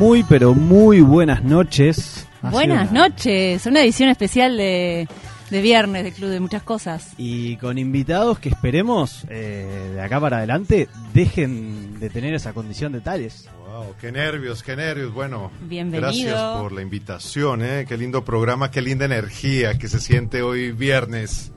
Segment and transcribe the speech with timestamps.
[0.00, 2.26] Muy, pero muy buenas noches.
[2.40, 5.06] Ha Buenas una- noches, una edición especial de,
[5.50, 7.12] de viernes del Club de Muchas Cosas.
[7.18, 12.92] Y con invitados que esperemos eh, de acá para adelante dejen de tener esa condición
[12.92, 13.46] de tales.
[13.68, 15.12] Wow, qué nervios, qué nervios.
[15.12, 16.00] Bueno, Bienvenido.
[16.10, 17.84] gracias por la invitación, ¿eh?
[17.86, 21.52] Qué lindo programa, qué linda energía que se siente hoy viernes.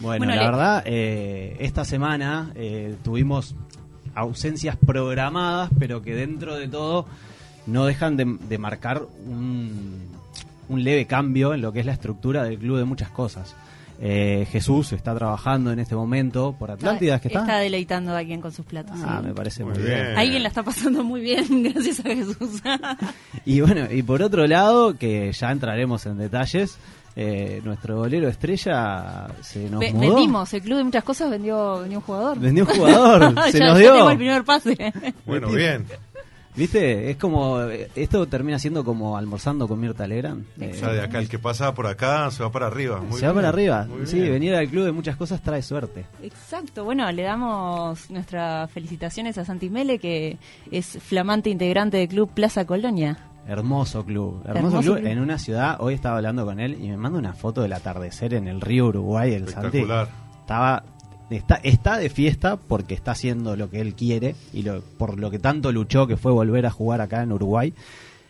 [0.00, 3.54] Bueno, Bueno, la le- verdad, eh, esta semana eh, tuvimos
[4.16, 7.06] ausencias programadas, pero que dentro de todo
[7.66, 10.02] no dejan de, de marcar un,
[10.68, 13.54] un leve cambio en lo que es la estructura del club de muchas cosas.
[13.98, 17.40] Eh, Jesús está trabajando en este momento por Atlántida, que está.
[17.40, 18.98] Está deleitando a alguien con sus platos.
[19.02, 19.28] Ah, sí.
[19.28, 20.04] me parece muy, Muy bien.
[20.04, 20.18] bien.
[20.18, 22.62] Alguien la está pasando muy bien, gracias a Jesús.
[23.46, 26.76] Y bueno, y por otro lado, que ya entraremos en detalles,
[27.14, 30.00] eh, nuestro bolero estrella se nos Ve- mudó.
[30.14, 32.38] vendimos, el Club de Muchas Cosas vendió, vendió un jugador.
[32.38, 33.94] Vendió un jugador, se Ya- nos ya dio.
[33.94, 34.92] tengo el primer pase.
[35.24, 35.86] Bueno, bien.
[36.56, 37.10] ¿Viste?
[37.10, 37.60] Es como.
[37.62, 40.44] eh, Esto termina siendo como almorzando con Mirta Legrand.
[40.60, 43.00] Eh, O sea, de acá, el que pasa por acá se va para arriba.
[43.00, 43.86] Muy se va para arriba.
[44.04, 44.32] Sí, bien.
[44.32, 46.06] venir al club de muchas cosas trae suerte.
[46.22, 50.38] Exacto, bueno, le damos nuestras felicitaciones a Santi Mele, que
[50.70, 53.18] es flamante integrante del Club Plaza Colonia.
[53.46, 54.40] Hermoso club.
[54.44, 55.06] Hermoso, Hermoso club, club.
[55.08, 55.76] en una ciudad.
[55.80, 58.86] Hoy estaba hablando con él y me manda una foto del atardecer en el río
[58.86, 59.34] Uruguay.
[59.34, 60.08] El Santi Espectacular.
[60.40, 60.82] estaba.
[61.30, 65.30] Está, está de fiesta porque está haciendo lo que él quiere y lo, por lo
[65.30, 67.74] que tanto luchó que fue volver a jugar acá en Uruguay.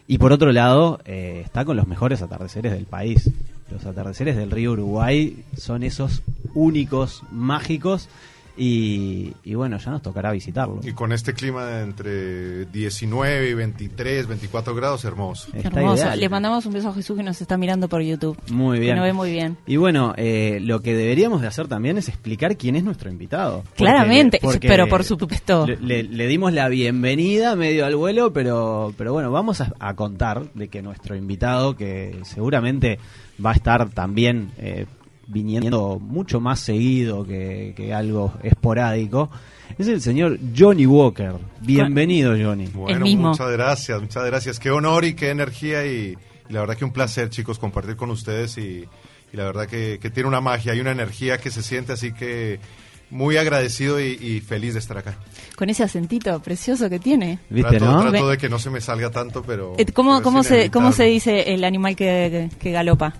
[0.06, 3.30] Y por otro lado, eh, está con los mejores atardeceres del país.
[3.70, 6.22] Los atardeceres del río Uruguay son esos
[6.55, 8.08] únicos, mágicos.
[8.57, 10.81] Y, y bueno, ya nos tocará visitarlo.
[10.83, 15.48] Y con este clima de entre 19 y 23, 24 grados, hermoso.
[15.55, 16.03] Está Hermoso.
[16.05, 16.20] ideal.
[16.20, 18.36] Le mandamos un beso a Jesús que nos está mirando por YouTube.
[18.51, 18.92] Muy bien.
[18.92, 19.57] Que nos ve muy bien.
[19.67, 23.63] Y bueno, eh, lo que deberíamos de hacer también es explicar quién es nuestro invitado.
[23.63, 25.67] Porque- Claramente, porque pero por supuesto.
[25.67, 29.95] Le, le- le dimos la bienvenida medio al vuelo, pero, pero bueno, vamos a, a
[29.95, 32.98] contar de que nuestro invitado, que seguramente
[33.45, 34.86] va a estar también eh,
[35.27, 39.31] viniendo mucho más seguido que, que algo esporádico,
[39.79, 41.33] es el señor Johnny Walker.
[41.61, 42.67] Bienvenido, Johnny.
[42.69, 43.31] Bueno, mismo.
[43.31, 44.59] muchas gracias, muchas gracias.
[44.61, 46.17] Qué honor y qué energía y,
[46.48, 48.85] y la verdad que un placer, chicos, compartir con ustedes y,
[49.33, 52.13] y la verdad que, que tiene una magia y una energía que se siente, así
[52.13, 52.61] que
[53.11, 55.17] muy agradecido y, y feliz de estar acá.
[55.57, 57.39] Con ese acentito precioso que tiene.
[57.51, 58.01] ¿Viste, trato, no?
[58.11, 59.75] trato Ve- de que no se me salga tanto, pero...
[59.79, 63.15] Eh, ¿Cómo, pero cómo, se, ¿Cómo se dice el animal que, que- que galopa?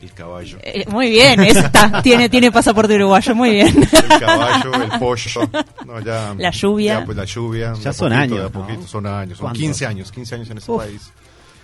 [0.00, 0.58] El caballo.
[0.62, 2.00] Eh, muy bien, está.
[2.02, 3.82] tiene, tiene pasaporte uruguayo, muy bien.
[3.92, 5.50] El caballo, el pollo.
[5.86, 7.00] No, ya, La lluvia.
[7.00, 7.74] Ya, pues la lluvia.
[7.74, 8.50] Ya son poquito, años, de a ¿no?
[8.50, 9.38] poquito, son años.
[9.38, 9.60] Son ¿Cuántos?
[9.60, 10.78] 15 años, 15 años en este Uf.
[10.84, 11.12] país.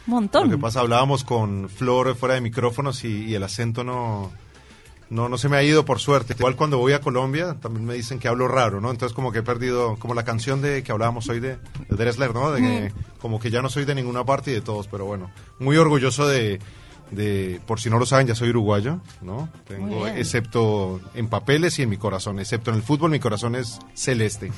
[0.06, 0.50] Un montón.
[0.50, 4.30] Lo que pasa, hablábamos con Flor fuera de micrófonos y, y el acento no,
[5.08, 6.34] no, no se me ha ido por suerte.
[6.38, 8.90] Igual cuando voy a Colombia también me dicen que hablo raro, ¿no?
[8.90, 11.56] Entonces como que he perdido, como la canción de que hablábamos hoy de,
[11.88, 12.52] de Dressler, ¿no?
[12.52, 15.30] De que, como que ya no soy de ninguna parte y de todos, pero bueno,
[15.58, 16.60] muy orgulloso de,
[17.10, 19.48] de, por si no lo saben, ya soy uruguayo, ¿no?
[19.66, 23.78] Tengo, excepto en papeles y en mi corazón, excepto en el fútbol, mi corazón es
[23.94, 24.50] celeste.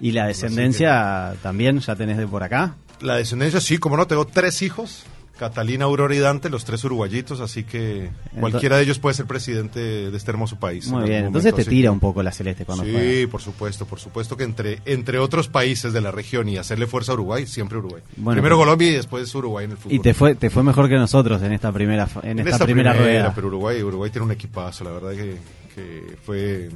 [0.00, 2.76] Y la descendencia también ya tenés de por acá.
[3.00, 5.04] La descendencia, sí, como no, tengo tres hijos.
[5.40, 9.80] Catalina, Aurora y Dante, los tres uruguayitos, así que cualquiera de ellos puede ser presidente
[10.10, 10.86] de este hermoso país.
[10.88, 13.30] Muy bien, momento, entonces te tira que- un poco la celeste cuando Sí, juega.
[13.30, 17.12] por supuesto, por supuesto que entre, entre otros países de la región y hacerle fuerza
[17.12, 18.02] a Uruguay, siempre Uruguay.
[18.18, 19.94] Bueno, Primero pues- Colombia y después Uruguay en el fútbol.
[19.94, 22.92] Y te fue, te fue mejor que nosotros en esta primera, en, En esta, primera,
[22.92, 23.32] rueda.
[23.34, 25.36] Pero Uruguay, Uruguay tiene un equipazo, la verdad que,
[25.74, 26.68] que fue,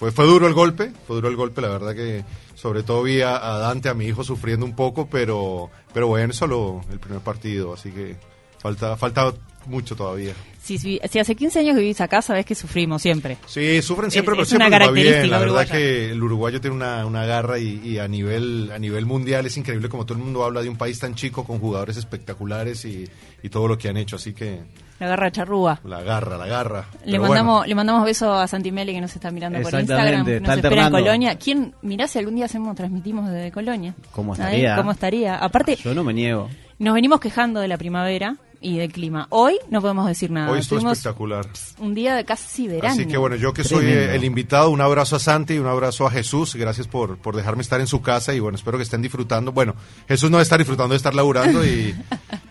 [0.00, 2.24] fue, fue duro el golpe, fue duro el golpe, la verdad que
[2.54, 6.32] sobre todo vi a, a Dante, a mi hijo, sufriendo un poco, pero, pero bueno,
[6.32, 8.16] solo el primer partido, así que
[8.58, 9.32] falta, falta
[9.66, 10.32] mucho todavía.
[10.62, 13.36] Si, si, si hace 15 años que vivís acá, sabés que sufrimos siempre.
[13.46, 15.06] Sí, sufren siempre, Es- pero es siempre una les va bien.
[15.06, 15.72] característica La verdad uruguaya.
[15.72, 19.56] que el uruguayo tiene una, una garra y, y a nivel a nivel mundial es
[19.56, 23.06] increíble como todo el mundo habla de un país tan chico con jugadores espectaculares y,
[23.42, 24.16] y todo lo que han hecho.
[24.16, 24.60] Así que
[25.00, 25.80] La garra charrúa.
[25.84, 26.84] la garra, la garra.
[27.04, 29.72] Le Pero mandamos, bueno, le mandamos besos a Santi Meli que nos está mirando por
[29.74, 30.28] Instagram.
[30.28, 30.92] está Nos espera en.
[30.92, 31.38] Colonia.
[31.38, 33.94] ¿Quién, mirá si algún día hacemos, transmitimos desde Colonia?
[34.12, 34.76] ¿Cómo estaría?
[34.76, 35.36] ¿Cómo estaría?
[35.36, 36.48] Aparte, Yo no me niego.
[36.78, 39.26] nos venimos quejando de la primavera y del clima.
[39.30, 40.50] Hoy no podemos decir nada.
[40.52, 41.46] hoy estuvo Tuvimos espectacular.
[41.78, 42.92] un día de casi verano.
[42.94, 44.12] Así que bueno, yo que soy Tremendo.
[44.12, 46.54] el invitado, un abrazo a Santi y un abrazo a Jesús.
[46.56, 49.52] Gracias por, por dejarme estar en su casa y bueno, espero que estén disfrutando.
[49.52, 49.74] Bueno,
[50.08, 51.94] Jesús no estar disfrutando de estar laburando y, y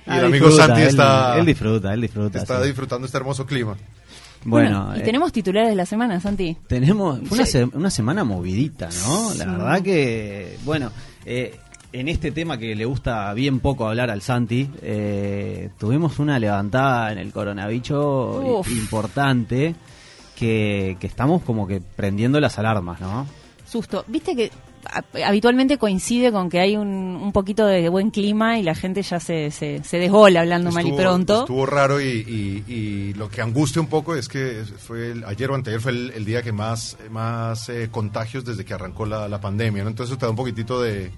[0.08, 2.40] Ah, el amigo disfruta, Santi él- está, Él disfruta, él disfruta.
[2.40, 2.68] está sí.
[2.68, 3.78] disfrutando este hermoso clima.
[4.46, 6.58] Bueno, y eh, tenemos titulares de la semana, Santi.
[6.68, 7.52] tenemos fue una, Sí.
[7.52, 9.34] se- una semana movidita, ¿no?
[9.36, 10.92] La verdad que, bueno,
[11.26, 11.60] eh,
[11.92, 17.12] en este tema que le gusta bien poco hablar al Santi, eh, tuvimos una levantada
[17.12, 17.90] en el coronavirus
[18.60, 18.70] Uf.
[18.72, 19.76] importante
[20.36, 23.26] que, que estamos como que prendiendo las alarmas, ¿no?
[23.68, 24.04] Susto.
[24.08, 24.52] Viste que
[24.86, 29.02] a- habitualmente coincide con que hay un, un poquito de buen clima y la gente
[29.04, 31.40] ya se, se, se desbola hablando mal y Estuvo- pronto.
[31.42, 32.06] Estuvo raro y,
[32.68, 35.92] y- y lo que angustia un poco es que fue el- ayer o anteayer fue
[35.92, 39.90] el, el día que más, más eh, contagios desde que arrancó la, la pandemia, ¿no?
[39.90, 41.12] Entonces te da un poquitito de...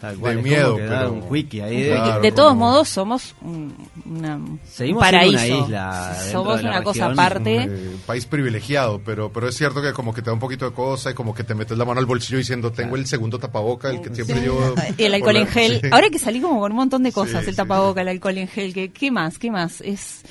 [0.00, 1.22] Tal de cual, miedo, pero- un
[1.60, 1.82] ahí.
[1.82, 3.74] De- Claro, de todos como- modos somos un,
[4.06, 5.56] una, Seguimos un siendo paraíso.
[5.58, 7.56] una isla dentro somos de la una cosa aparte.
[7.64, 10.72] eh, país privilegiado, pero pero es cierto que como que te da un poquito de
[10.72, 13.90] cosa y como que te metes la mano al bolsillo diciendo tengo el segundo tapaboca,
[13.90, 14.60] el que siempre llevo...
[14.96, 15.80] Y el alcohol en gel.
[15.82, 15.88] sí.
[15.90, 17.56] Ahora hay que salir como con un montón de cosas, Sí, el sí.
[17.56, 18.72] tapaboca, el alcohol en gel.
[18.72, 19.38] que ¿Qué más?
[19.40, 19.80] ¿Qué más?
[19.80, 20.22] Es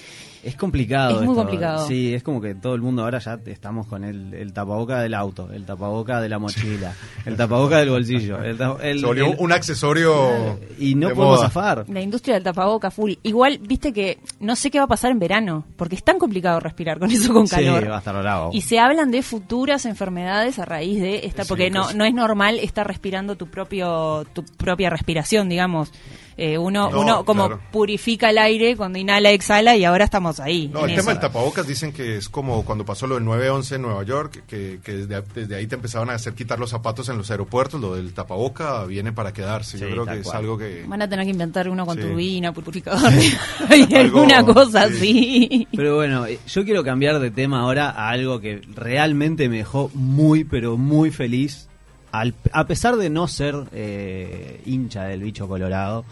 [0.48, 1.12] Es complicado.
[1.12, 1.36] Es muy esto.
[1.36, 1.88] complicado.
[1.88, 5.14] Sí, es como que todo el mundo ahora ya estamos con el, el tapaboca del
[5.14, 6.94] auto, el tapaboca de la mochila,
[7.26, 8.38] el tapaboca del bolsillo.
[8.42, 11.48] El, el- Se volvió el- un accesorio y no de podemos moda.
[11.50, 11.86] zafar.
[11.90, 13.14] la industria del tapaboca full.
[13.24, 16.60] Igual, viste que no sé qué va a pasar en verano, porque es tan complicado
[16.60, 17.90] respirar con eso con Sí, calor.
[17.92, 18.50] va a estar bravo.
[18.54, 21.96] Y se hablan de futuras enfermedades a raíz de esta, Sí, porque no, pues.
[21.96, 25.92] no es normal estar respirando tu propio tu propia respiración, digamos.
[26.40, 27.62] Eh, uno No, uno como claro.
[27.72, 30.68] purifica el aire cuando inhala, exhala y ahora estamos ahí.
[30.72, 31.10] No, el tema eso.
[31.10, 34.80] del tapabocas dicen que es como cuando pasó lo del 9-11 en Nueva York, que,
[34.84, 37.96] que desde, desde ahí te empezaban a hacer quitar los zapatos en los aeropuertos, lo
[37.96, 39.80] del tapaboca viene para quedarse.
[39.80, 40.84] Yo creo que es algo que...
[40.88, 42.04] Van a tener que inventar uno con Sí.
[42.04, 43.12] turbina, purificador,
[43.72, 44.94] y Algo- alguna cosa sí.
[44.96, 45.68] así.
[45.76, 49.90] Pero bueno, eh, yo quiero cambiar de tema ahora a algo que realmente me dejó
[49.96, 51.68] muy, pero muy feliz.
[52.12, 56.06] Al- a pesar de no ser eh, hincha del bicho colorado,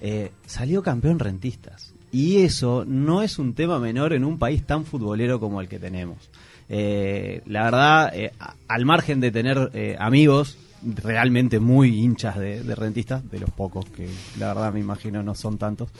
[0.00, 1.94] eh, salió campeón rentistas.
[2.12, 5.78] Y eso no es un tema menor en un país tan futbolero como el que
[5.78, 6.30] tenemos.
[6.72, 8.32] Eh, la verdad, eh,
[8.68, 14.08] al margen de tener eh, amigos realmente muy hinchas de, rentistas, de los pocos que
[14.38, 15.90] la verdad me imagino no son tantos,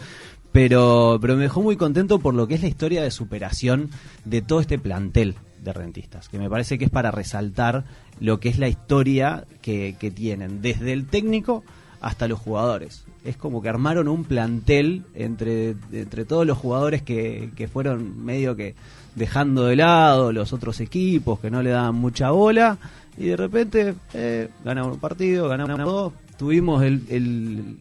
[0.52, 3.90] pero, pero me dejó muy contento por lo que es la historia de superación
[4.24, 7.84] de todo este plantel de rentistas, que me parece que es para resaltar
[8.20, 11.64] lo que es la historia que tienen, desde el técnico
[12.00, 13.04] hasta los jugadores.
[13.24, 18.56] Es como que armaron un plantel entre, entre todos los jugadores que, que fueron medio
[18.56, 18.74] que
[19.14, 22.78] dejando de lado los otros equipos, que no le daban mucha bola,
[23.18, 27.76] y de repente eh, ganamos un partido, ganamos dos, tuvimos el, el,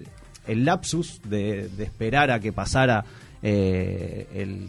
[0.47, 3.05] el lapsus de, de esperar a que pasara
[3.41, 4.67] eh, el,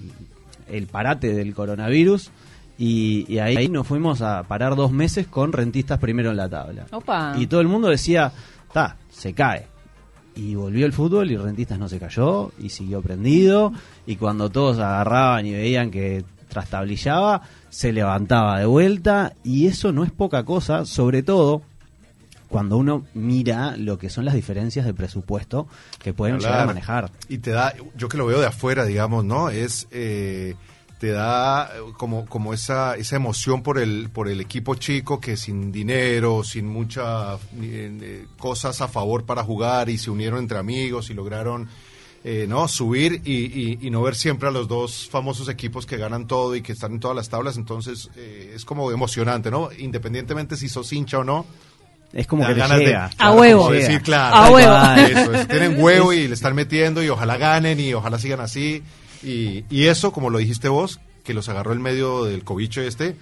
[0.69, 2.31] el parate del coronavirus
[2.79, 6.87] y, y ahí nos fuimos a parar dos meses con rentistas primero en la tabla.
[6.93, 7.35] Opa.
[7.37, 8.33] Y todo el mundo decía,
[8.69, 9.67] está, se cae.
[10.35, 13.73] Y volvió el fútbol y Rentistas no se cayó y siguió prendido.
[14.07, 19.35] Y cuando todos agarraban y veían que trastablillaba, se levantaba de vuelta.
[19.45, 21.63] Y eso no es poca cosa, sobre todo
[22.51, 25.69] cuando uno mira lo que son las diferencias de presupuesto
[26.03, 27.11] que pueden llegar a manejar.
[27.29, 29.51] Y te da, yo que lo veo de afuera, digamos, ¿no?
[29.51, 30.57] Es, eh,
[31.01, 35.37] te da eh, como, como esa, esa emoción por el, por el equipo chico que
[35.37, 37.41] sin dinero, sin muchas
[38.39, 41.69] cosas a favor para jugar y se unieron entre amigos y lograron,
[42.23, 42.69] eh, ¿no?
[42.69, 46.55] Subir y, y- y no ver siempre a los dos famosos equipos que ganan todo
[46.55, 47.57] y que están en todas las tablas.
[47.57, 49.71] Entonces, eh, es como emocionante, ¿no?
[49.79, 51.47] Independientemente si sos hincha o no.
[52.13, 53.11] Es como te que ganas de- llega.
[53.19, 53.71] A huevo.
[53.71, 54.71] decir, claro, A huevo.
[54.71, 55.49] cual, eso es.
[55.49, 58.83] tienen huevo y le están metiendo y ojalá ganen y ojalá sigan así.
[59.23, 63.17] Y, y eso, como lo dijiste vos, que los agarró el medio del cobicho este,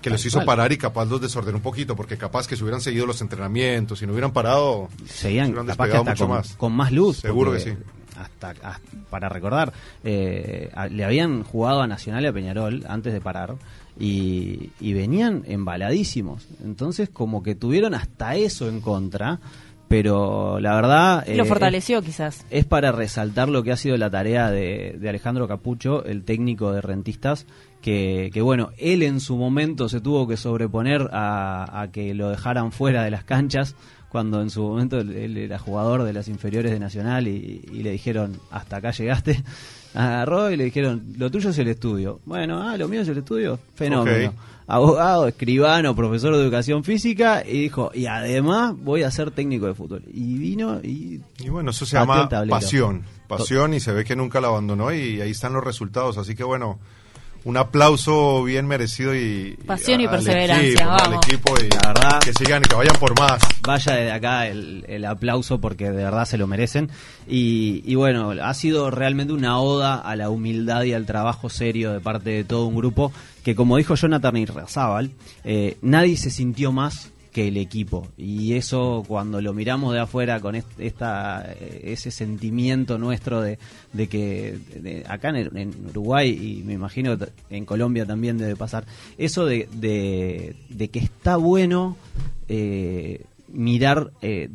[0.00, 2.80] que los hizo parar y capaz los desordenó un poquito, porque capaz que si hubieran
[2.80, 6.36] seguido los entrenamientos y no hubieran parado, se hubieran capaz que despegado hasta mucho con,
[6.36, 6.56] más.
[6.56, 7.16] con más luz.
[7.18, 7.70] Seguro que sí.
[8.16, 9.72] Hasta, hasta- para recordar,
[10.04, 13.56] eh, a- le habían jugado a Nacional y a Peñarol antes de parar
[13.98, 16.46] y, y venían embaladísimos.
[16.62, 19.40] Entonces, como que tuvieron hasta eso en contra,
[19.88, 21.26] pero la verdad.
[21.26, 22.44] Lo eh, fortaleció quizás.
[22.50, 26.72] es para resaltar lo que ha sido la tarea de, de Alejandro Capucho, el técnico
[26.72, 27.46] de rentistas,
[27.80, 32.30] que, que, bueno, él en su momento se tuvo que sobreponer a, a que lo
[32.30, 33.76] dejaran fuera de las canchas,
[34.08, 37.82] cuando en su momento él, él era jugador de las inferiores de Nacional y, y
[37.82, 39.42] le dijeron, hasta acá llegaste.
[39.94, 42.20] Agarró y le dijeron, lo tuyo es el estudio.
[42.24, 43.58] Bueno, ah, lo mío es el estudio.
[43.74, 44.34] Fenómeno.
[44.66, 49.74] Abogado, escribano, profesor de educación física y dijo, y además voy a ser técnico de
[49.74, 50.02] fútbol.
[50.12, 54.40] Y vino y Y bueno, eso se llama pasión, pasión y se ve que nunca
[54.40, 56.16] la abandonó y ahí están los resultados.
[56.16, 56.78] Así que bueno,
[57.44, 59.56] un aplauso bien merecido y...
[59.66, 61.26] Pasión y perseverancia, equipo, al vamos.
[61.26, 62.18] equipo y La verdad.
[62.20, 63.42] que sigan y que vayan por más.
[63.62, 66.90] vaya desde acá el, el aplauso porque de verdad se lo merecen.
[67.28, 71.92] Y, y bueno, ha sido realmente una oda a la humildad y al trabajo serio
[71.92, 73.12] de parte de todo un grupo
[73.44, 75.10] que, como dijo Jonathan Irrazábal,
[75.44, 78.06] eh, nadie se sintió más que el equipo.
[78.16, 83.58] Y eso cuando lo miramos de afuera con est- esta eh, ese sentimiento nuestro de,
[83.92, 84.58] de que
[85.08, 87.18] acá en, en Uruguay y me imagino
[87.50, 88.84] en Colombia también debe pasar
[89.18, 91.96] eso de, de, de que está bueno
[92.48, 94.48] eh, mirar eh,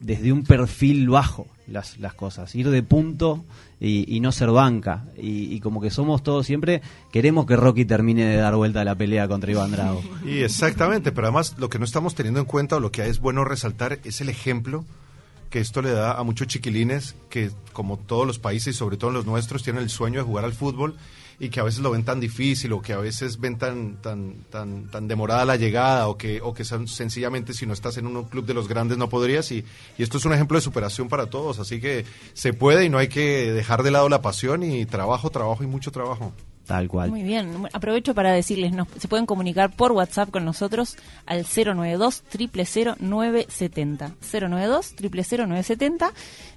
[0.00, 3.44] desde un perfil bajo las, las cosas, ir de punto
[3.80, 5.06] y, y no ser banca.
[5.16, 8.84] Y, y como que somos todos siempre, queremos que Rocky termine de dar vuelta a
[8.84, 10.02] la pelea contra Iván Drago.
[10.24, 13.20] Y exactamente, pero además lo que no estamos teniendo en cuenta o lo que es
[13.20, 14.84] bueno resaltar es el ejemplo
[15.48, 19.10] que esto le da a muchos chiquilines que, como todos los países y sobre todo
[19.10, 20.94] los nuestros, tienen el sueño de jugar al fútbol
[21.42, 24.34] y que a veces lo ven tan difícil o que a veces ven tan tan
[24.50, 28.06] tan tan demorada la llegada o que o que son- sencillamente si no estás en
[28.06, 29.64] un club de los grandes no podrías y,
[29.96, 32.04] y esto es un ejemplo de superación para todos así que
[32.34, 35.66] se puede y no hay que dejar de lado la pasión y trabajo trabajo y
[35.66, 36.32] mucho trabajo
[36.66, 37.10] Tal cual.
[37.10, 42.22] Muy bien, aprovecho para decirles, nos, se pueden comunicar por WhatsApp con nosotros al 092
[42.30, 46.12] 000 970 092 000 970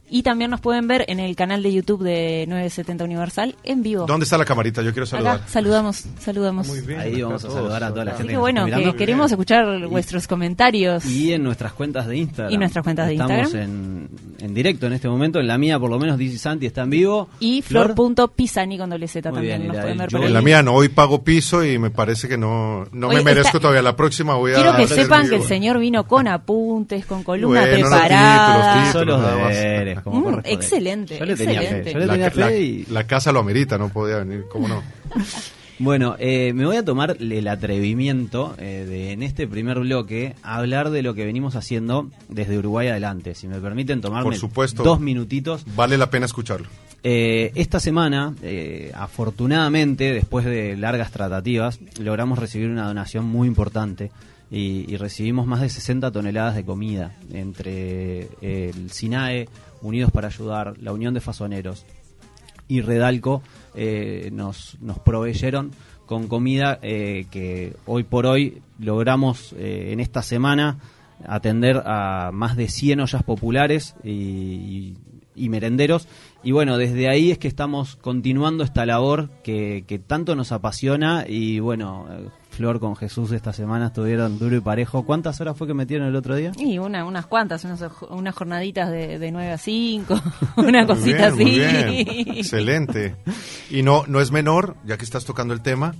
[0.10, 4.05] y también nos pueden ver en el canal de YouTube de 970 Universal en vivo.
[4.05, 4.81] ¿Dónde está la camarita?
[4.83, 5.38] Yo quiero saludar.
[5.38, 6.67] Acá saludamos, saludamos.
[6.67, 7.00] Muy bien.
[7.00, 8.12] Ahí vamos a todos, saludar a toda la.
[8.12, 11.05] Así gente que bueno, está que queremos escuchar vuestros comentarios.
[11.05, 12.53] Y en nuestras cuentas de Instagram.
[12.53, 13.69] Y nuestras cuentas de Estamos Instagram.
[13.69, 15.39] En, en directo en este momento.
[15.39, 17.29] En la mía, por lo menos, Dice Santi está en vivo.
[17.39, 17.93] Y Flor.
[17.95, 20.24] flor.pisani con doble Z también bien, y nos pueden ver por.
[20.24, 23.24] En la mía no, hoy pago piso y me parece que no, no Oye, me
[23.24, 23.81] merezco está- todavía.
[23.81, 24.55] La próxima voy a...
[24.55, 28.74] Quiero que sepan que el señor vino con apuntes, con columna Bueno, preparada.
[28.83, 29.53] títulos, títulos, los nada más.
[30.02, 30.54] Como Mm, corresponde.
[30.54, 31.84] excelente, Yo le tenía excelente.
[31.90, 31.94] fe.
[31.94, 34.68] Yo le La, tenía la- fe y- la casa lo amerita, no podía venir, ¿cómo
[34.68, 34.82] no?
[35.80, 40.92] Bueno, eh, me voy a tomar el atrevimiento eh, de en este primer bloque hablar
[40.92, 43.34] de lo que venimos haciendo desde Uruguay adelante.
[43.34, 44.84] Si me permiten tomarme Por supuesto.
[44.84, 45.66] dos minutitos.
[45.76, 46.68] Vale la pena escucharlo.
[47.04, 54.12] Eh, esta semana, eh, afortunadamente, después de largas tratativas, logramos recibir una donación muy importante
[54.52, 59.50] y, y recibimos más de 60 toneladas de comida entre eh, el SINAE,
[59.84, 61.86] Unidos para Ayudar, la Unión de Fasoneros
[62.68, 63.44] y Redalco
[63.75, 65.72] eh, nos, nos proveyeron
[66.06, 70.80] con comida eh, que hoy por hoy logramos eh, en esta semana
[71.25, 74.96] atender a más de 100 ollas populares y,
[75.36, 76.08] merenderos.
[76.44, 81.60] Y bueno, desde ahí es que estamos continuando esta labor que, tanto nos apasiona y
[81.60, 82.08] bueno,
[82.53, 85.03] Flor con Jesús esta semana estuvieron duro y parejo.
[85.05, 86.51] ¿Cuántas horas fue que metieron el otro día?
[86.57, 90.22] Y una, unas cuantas, unas, unas jornaditas de, de 9 a 5,
[90.57, 92.03] una Muy cosita bien, muy así.
[92.03, 92.38] bien.
[92.38, 93.15] Excelente.
[93.69, 95.95] Y no, no es menor, ya que estás tocando el tema,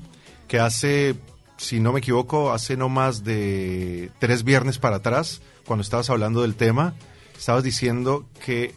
[0.48, 1.16] que hace,
[1.58, 6.42] si no me equivoco, hace no más de tres viernes para atrás, cuando estabas hablando
[6.44, 6.94] del tema,
[7.38, 8.76] estabas diciendo que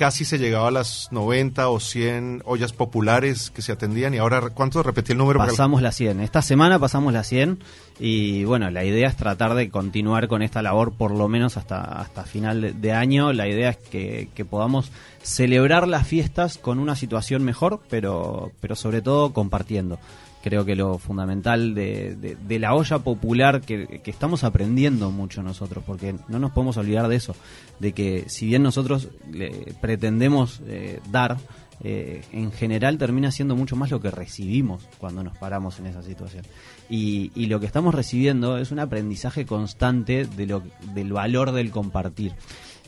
[0.00, 4.40] casi se llegaba a las 90 o 100 ollas populares que se atendían y ahora,
[4.48, 5.38] ¿cuánto repetí el número?
[5.38, 6.20] Pasamos la 100.
[6.20, 7.58] Esta semana pasamos la 100
[7.98, 11.82] y bueno, la idea es tratar de continuar con esta labor por lo menos hasta,
[11.82, 13.34] hasta final de, de año.
[13.34, 14.90] La idea es que, que podamos
[15.22, 19.98] celebrar las fiestas con una situación mejor, pero, pero sobre todo compartiendo.
[20.42, 25.84] Creo que lo fundamental de, de- la olla popular que, que estamos aprendiendo mucho nosotros,
[25.86, 27.34] porque no nos podemos olvidar de eso,
[27.78, 31.36] de que si bien nosotros le pretendemos eh, dar,
[31.82, 36.02] eh, en general termina siendo mucho más lo que recibimos cuando nos paramos en esa
[36.02, 36.44] situación.
[36.88, 40.62] Y, y lo que estamos recibiendo es un aprendizaje constante de lo,
[40.94, 42.32] del valor del compartir.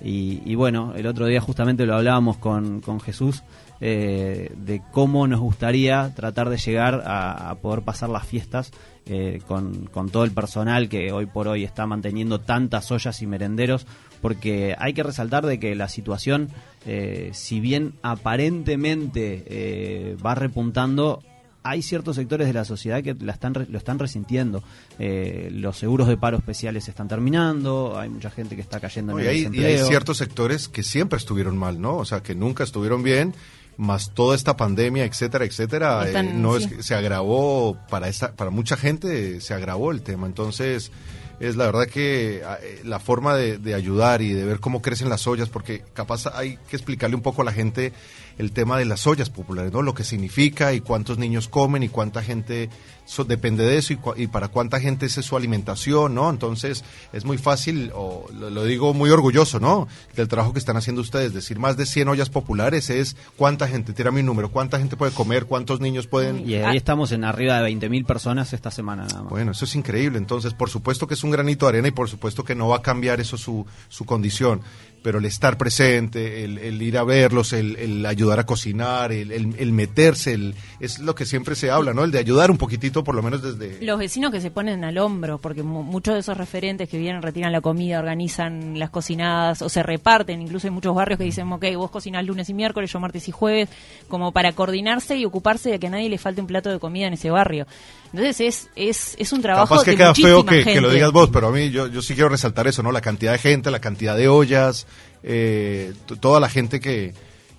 [0.02, 3.42] Y, y bueno, el otro día justamente lo hablábamos con, con Jesús
[3.84, 8.70] eh, de cómo nos gustaría tratar de llegar a, a poder pasar las fiestas
[9.06, 13.26] eh, con, con todo el personal que hoy por hoy está manteniendo tantas ollas y
[13.26, 13.84] merenderos,
[14.20, 16.48] porque hay que resaltar de que la situación,
[16.86, 21.20] eh, si bien aparentemente eh, va repuntando,
[21.64, 24.62] hay ciertos sectores de la sociedad que la están, lo están resintiendo.
[25.00, 29.18] Eh, los seguros de paro especiales se están terminando, hay mucha gente que está cayendo
[29.18, 29.82] en el hay, y desempleo.
[29.82, 31.96] hay ciertos sectores que siempre estuvieron mal, ¿no?
[31.96, 33.34] O sea, que nunca estuvieron bien,
[33.76, 36.64] más toda esta pandemia, etcétera, etcétera, Están- eh, no sí.
[36.64, 40.26] es que se agravó para esta, para mucha gente se agravó el tema.
[40.26, 40.91] Entonces,
[41.49, 45.08] es la verdad que eh, la forma de, de ayudar y de ver cómo crecen
[45.08, 47.92] las ollas, porque capaz hay que explicarle un poco a la gente
[48.38, 49.82] el tema de las ollas populares, ¿no?
[49.82, 52.70] Lo que significa y cuántos niños comen y cuánta gente
[53.04, 56.30] so- depende de eso y, cua- y para cuánta gente es su alimentación, ¿no?
[56.30, 56.82] Entonces
[57.12, 59.87] es muy fácil, o lo, lo digo muy orgulloso, ¿no?
[60.16, 63.92] Del trabajo que están haciendo ustedes, decir más de 100 ollas populares es cuánta gente,
[63.92, 66.49] tira mi número, cuánta gente puede comer, cuántos niños pueden...
[66.49, 69.30] Y ahí estamos en arriba de 20.000 personas esta semana nada más.
[69.30, 70.16] Bueno, eso es increíble.
[70.18, 72.78] Entonces, por supuesto que es un granito de arena y por supuesto que no va
[72.78, 74.60] a cambiar eso su, su condición.
[75.02, 79.32] Pero el estar presente, el, el ir a verlos, el, el ayudar a cocinar, el,
[79.32, 82.04] el- meterse, el- es lo que siempre se habla, ¿no?
[82.04, 83.85] El de ayudar un poquitito, por lo menos desde...
[83.85, 87.21] Los vecinos que se ponen al hombro, porque mu- muchos de esos referentes que vienen,
[87.23, 91.50] retiran la comida, organizan las cocinadas o se reparten, incluso hay muchos barrios que dicen,
[91.52, 93.68] ok, vos cocinás lunes y miércoles, yo martes y jueves,
[94.09, 97.09] como para coordinarse y ocuparse de que a nadie le falte un plato de comida
[97.09, 97.66] en ese barrio.
[98.12, 101.11] Entonces es es, es un trabajo Capaz que de queda feo que, que lo digas
[101.12, 102.92] vos, pero a mí yo, yo sí quiero resaltar eso, ¿no?
[102.92, 104.87] La cantidad de gente, la cantidad de ollas,
[105.22, 107.14] eh, toda la gente que,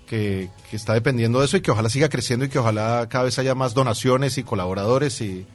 [0.06, 3.24] que, que está dependiendo de eso y que ojalá siga creciendo y que ojalá cada
[3.24, 5.46] vez haya más donaciones y colaboradores y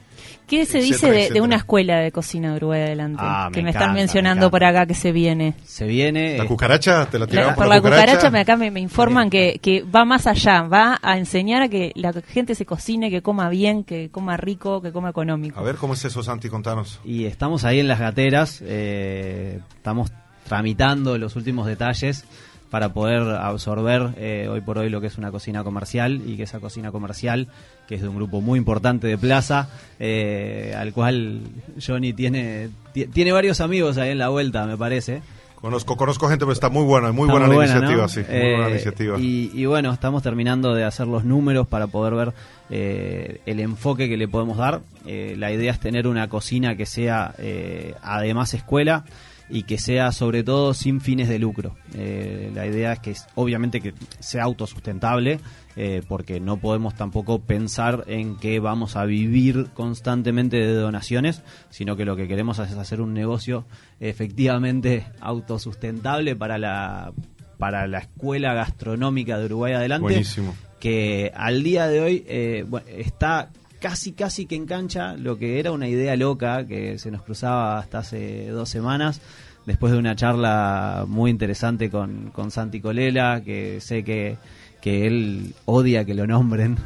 [0.46, 3.22] ¿Qué se etcétera, dice de, de una escuela de cocina de Uruguay adelante?
[3.24, 4.50] Ah, que me me están me mencionando encanta.
[4.50, 5.54] por acá que se viene.
[5.64, 6.36] Se viene.
[6.38, 9.30] la eh, cucaracha, te la La- tiraron por la cucaracha, me, acá me, me informan
[9.30, 13.22] que, que va más allá, va a enseñar a que la gente se cocine, que
[13.22, 15.60] coma bien, que coma rico, que coma económico.
[15.60, 16.48] A ver, ¿cómo es eso, Santi?
[16.48, 16.98] Contanos.
[17.04, 20.10] Y estamos ahí en las gateras, eh, estamos
[20.50, 22.24] tramitando los últimos detalles
[22.70, 26.42] para poder absorber eh, hoy por hoy lo que es una cocina comercial y que
[26.42, 27.46] esa cocina comercial,
[27.88, 29.68] que es de un grupo muy importante de Plaza,
[30.00, 31.40] eh, al cual
[31.84, 35.22] Johnny tiene, ti- tiene varios amigos ahí en la vuelta, me parece.
[35.60, 38.08] Conozco, conozco gente, pero está muy buena, muy buena la buena, iniciativa, ¿no?
[38.08, 38.20] sí.
[38.28, 39.18] Muy buena Eh, iniciativa.
[39.20, 42.32] Y, y bueno, estamos terminando de hacer los números para poder ver
[42.70, 44.80] eh, el enfoque que le podemos dar.
[45.06, 49.04] Eh, la idea es tener una cocina que sea eh, además escuela
[49.50, 51.76] y que sea sobre todo sin fines de lucro.
[51.94, 55.40] Eh, la idea es que obviamente que sea autosustentable,
[55.76, 61.96] eh, porque no podemos tampoco pensar en que vamos a vivir constantemente de donaciones, sino
[61.96, 63.64] que lo que queremos es hacer un negocio
[63.98, 67.12] efectivamente autosustentable para la
[67.58, 70.54] para la escuela gastronómica de Uruguay adelante Buenísimo.
[70.78, 75.58] que al día de hoy eh, bueno, está casi casi que en cancha lo que
[75.58, 79.20] era una idea loca que se nos cruzaba hasta hace dos semanas
[79.66, 84.36] después de una charla muy interesante con, con Santi Colela que sé que,
[84.80, 86.76] que él odia que lo nombren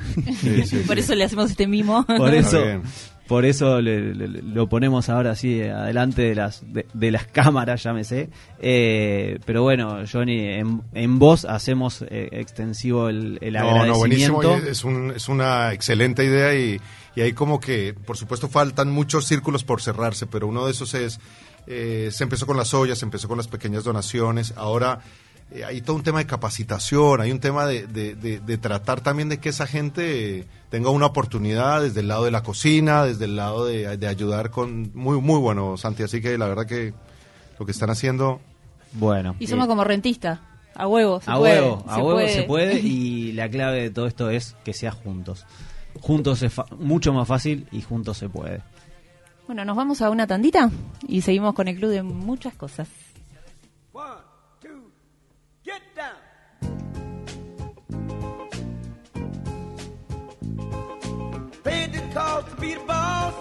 [0.40, 1.02] Sí, sí, Por sí.
[1.02, 2.04] eso le hacemos este mimo.
[2.06, 2.58] por eso.
[3.26, 7.83] Por eso le- le- lo ponemos ahora así adelante de las de, de las cámaras
[7.83, 8.28] llámese.
[8.61, 14.41] Eh, pero bueno Johnny en, en voz hacemos eh, extensivo el, el No, no, buenísimo.
[14.41, 14.69] agradecimiento.
[14.69, 16.80] Y Es, un- es una excelente idea y,
[17.17, 20.95] y hay como que, por supuesto, faltan muchos círculos por cerrarse, pero uno de esos
[20.95, 21.21] es,
[21.67, 25.00] eh, se empezó con las ollas, se empezó con las pequeñas donaciones, ahora
[25.50, 29.00] eh, hay todo un tema de capacitación, hay un tema de, de- de- de tratar
[29.02, 33.26] también de que esa gente tenga una oportunidad desde el lado de la cocina, desde
[33.26, 34.91] el lado de, de ayudar con...
[34.95, 36.93] Muy, muy bueno, Santi, así que la verdad que
[37.59, 38.41] lo que están haciendo...
[38.93, 40.41] bueno Y somos eh, como rentistas.
[40.76, 42.35] A huevo, se a puede, huevo, a se huevo puede.
[42.35, 45.47] se puede y la clave de todo esto es que sea juntos.
[46.00, 48.61] Juntos es fa- mucho más fácil y juntos se puede.
[49.47, 50.71] Bueno, nos vamos a una tandita
[51.07, 52.89] y seguimos con el club de muchas cosas.
[61.64, 63.32] Paid the cost to be the boss.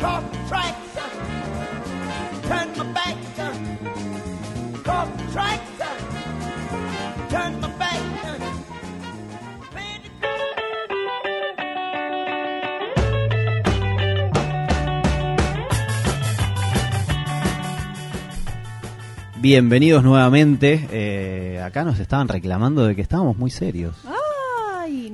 [0.00, 0.96] Cross the tracks,
[2.48, 3.16] turn my back,
[4.82, 5.78] cross the tracks,
[7.28, 8.00] turn my back.
[9.74, 10.30] paid the
[19.38, 20.88] Bienvenidos nuevamente.
[20.90, 23.96] Eh, acá nos estaban reclamando de que estábamos muy serios.
[24.06, 24.19] Ay,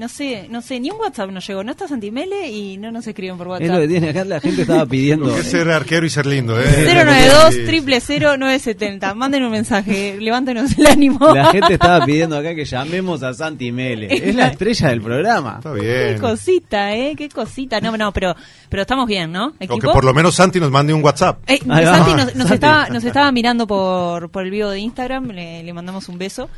[0.07, 1.65] no sé, no sé, ni un WhatsApp nos llegó.
[1.65, 3.89] No está Santimele y no nos escriben por Es lo que WhatsApp.
[3.89, 5.27] tiene acá, la gente estaba pidiendo.
[5.27, 6.65] Lo que es ser arquero y ser lindo, ¿eh?
[6.95, 7.65] 092 Sí.
[7.67, 9.15] triple 970.
[9.15, 11.35] Manden un mensaje, levántenos el ánimo.
[11.35, 14.07] La gente estaba pidiendo acá que llamemos a Santi Mele.
[14.29, 15.55] Es la estrella del programa.
[15.59, 16.21] Está Qué bien.
[16.21, 17.81] cosita, eh, qué cosita.
[17.81, 18.37] No, no, pero,
[18.69, 19.49] pero estamos bien, ¿no?
[19.49, 19.93] O que ¿Equipo?
[19.93, 21.41] por lo menos Santi nos mande un WhatsApp.
[21.51, 21.59] Eh.
[21.67, 22.55] Santi nos, nos Santi.
[22.55, 26.49] estaba, nos estaba mirando por, por el vivo de Instagram, le, le mandamos un beso.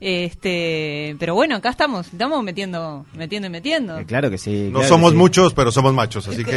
[0.00, 3.98] Este, pero bueno, acá estamos, estamos metiendo, metiendo y metiendo.
[3.98, 4.68] Eh, claro que sí.
[4.70, 5.16] No claro somos sí.
[5.16, 6.50] muchos, pero somos machos, así que...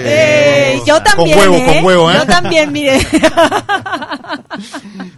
[0.75, 1.37] Eh, yo también.
[1.37, 1.65] Con huevo, eh.
[1.75, 2.15] con huevo, ¿eh?
[2.19, 2.97] Yo también, mire.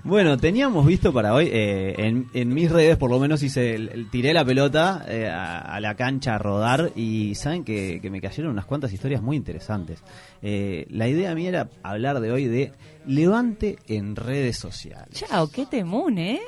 [0.04, 3.90] Bueno, teníamos visto para hoy, eh, en, en mis redes por lo menos hice, el-
[3.90, 8.10] el- tiré la pelota eh, a, a la cancha a rodar y saben que, que
[8.10, 10.00] me cayeron unas cuantas historias muy interesantes.
[10.42, 12.72] Eh, la idea mía era hablar de hoy de
[13.06, 15.10] levante en redes sociales.
[15.14, 16.42] Chao, qué temún, ¿eh?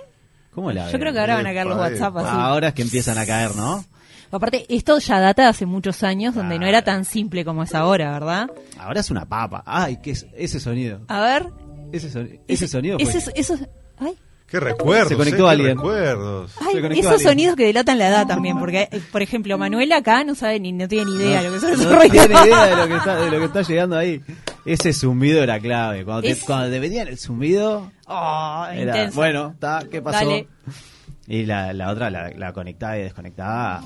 [0.56, 1.02] ¿Cómo la Yo ven?
[1.02, 2.28] creo que ahora van a caer los WhatsApp así.
[2.32, 3.84] Ahora es que empiezan a caer, ¿no?
[4.32, 7.76] Aparte, esto ya data de hace muchos años, donde no era tan simple como es
[7.76, 8.50] ahora, ¿verdad?
[8.80, 9.62] Ahora es una papa.
[9.66, 11.02] Ay, ¿qué es ese sonido?
[11.08, 11.48] A ver.
[11.92, 13.08] Ese, soni- ese sonido fue...
[13.12, 13.56] Ese, eso,
[14.00, 14.18] ay,
[14.54, 15.78] Qué recuerdos, Se conectó eh, qué alguien.
[15.78, 16.52] recuerdos.
[16.62, 17.30] ay, Se conectó esos alguien.
[17.30, 20.72] sonidos que delatan la edad también, porque, eh, por ejemplo, Manuela acá no sabe ni,
[20.72, 22.12] no tiene ni idea de lo que son esos No ruidos.
[22.28, 24.22] tiene idea de lo, que está, de lo que está llegando ahí.
[24.64, 26.06] Ese zumbido era clave.
[26.06, 29.16] Cuando te, cuando te metían el zumbido, Oh, era, intenso.
[29.16, 30.20] bueno, está, ¿qué pasó?
[30.20, 30.48] Dale.
[31.26, 33.82] Y la, la otra, la, la conectada y desconectada.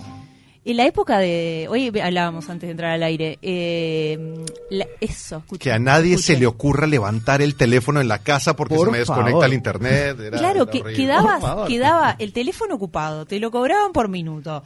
[0.69, 1.65] En la época de.
[1.69, 3.39] Hoy hablábamos antes de entrar al aire.
[3.41, 8.19] eh, la- eso, escucha, Que a nadie se le ocurra levantar el teléfono en la
[8.19, 9.45] casa porque Por se me desconecta favor.
[9.45, 10.19] el internet.
[10.19, 10.95] Era- Claro, era que horrible.
[11.03, 11.67] quedaba, Por favor.
[11.69, 14.63] quedaba el teléfono ocupado, te lo cobraban por minuto.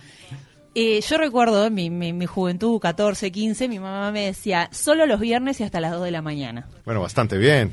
[0.74, 5.06] Eh, yo recuerdo en mi, mi, mi juventud, 14, 15, mi mamá me decía, solo
[5.06, 6.68] los viernes y hasta las 2 de la mañana.
[6.86, 7.72] Bueno, bastante bien.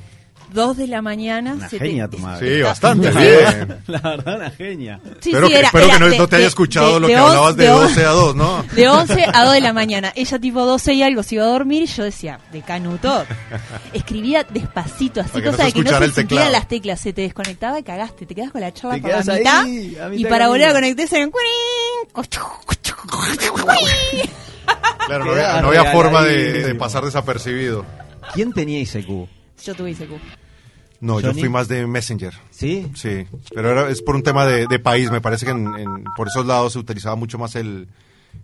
[0.52, 1.54] 2 de la mañana.
[1.54, 2.56] Una se genia te- tu madre.
[2.56, 3.78] Sí, bastante bien.
[3.86, 5.00] La verdad, una genia.
[5.20, 7.00] Sí, espero sí, que, era- espero era que no, de- no te haya escuchado de-
[7.00, 8.62] lo de que on- hablabas de, de on- 12 a 2, ¿no?
[8.74, 10.12] De 11 a 2 de la mañana.
[10.16, 13.24] Ella tipo 12 y algo se iba a dormir y yo decía, de canuto.
[13.92, 15.84] Escribía despacito, así Para que no cosa se de que no
[16.14, 16.52] se teclado.
[16.52, 17.00] las teclas.
[17.00, 18.26] Se te desconectaba y cagaste.
[18.26, 19.62] Te quedas con la Te por la mitad.
[19.64, 21.30] ahí, a y mitad para volver a conectarse en
[25.06, 27.86] Claro, no había, no había forma de, de pasar desapercibido.
[28.34, 29.28] ¿Quién tenía ICQ?
[29.64, 30.10] Yo tuve ICQ.
[31.00, 32.34] No, yo fui más de Messenger.
[32.50, 32.90] ¿Sí?
[32.94, 35.10] Sí, pero era- es por un tema de, de país.
[35.12, 37.86] Me parece que en- en- por esos lados se utilizaba mucho más el,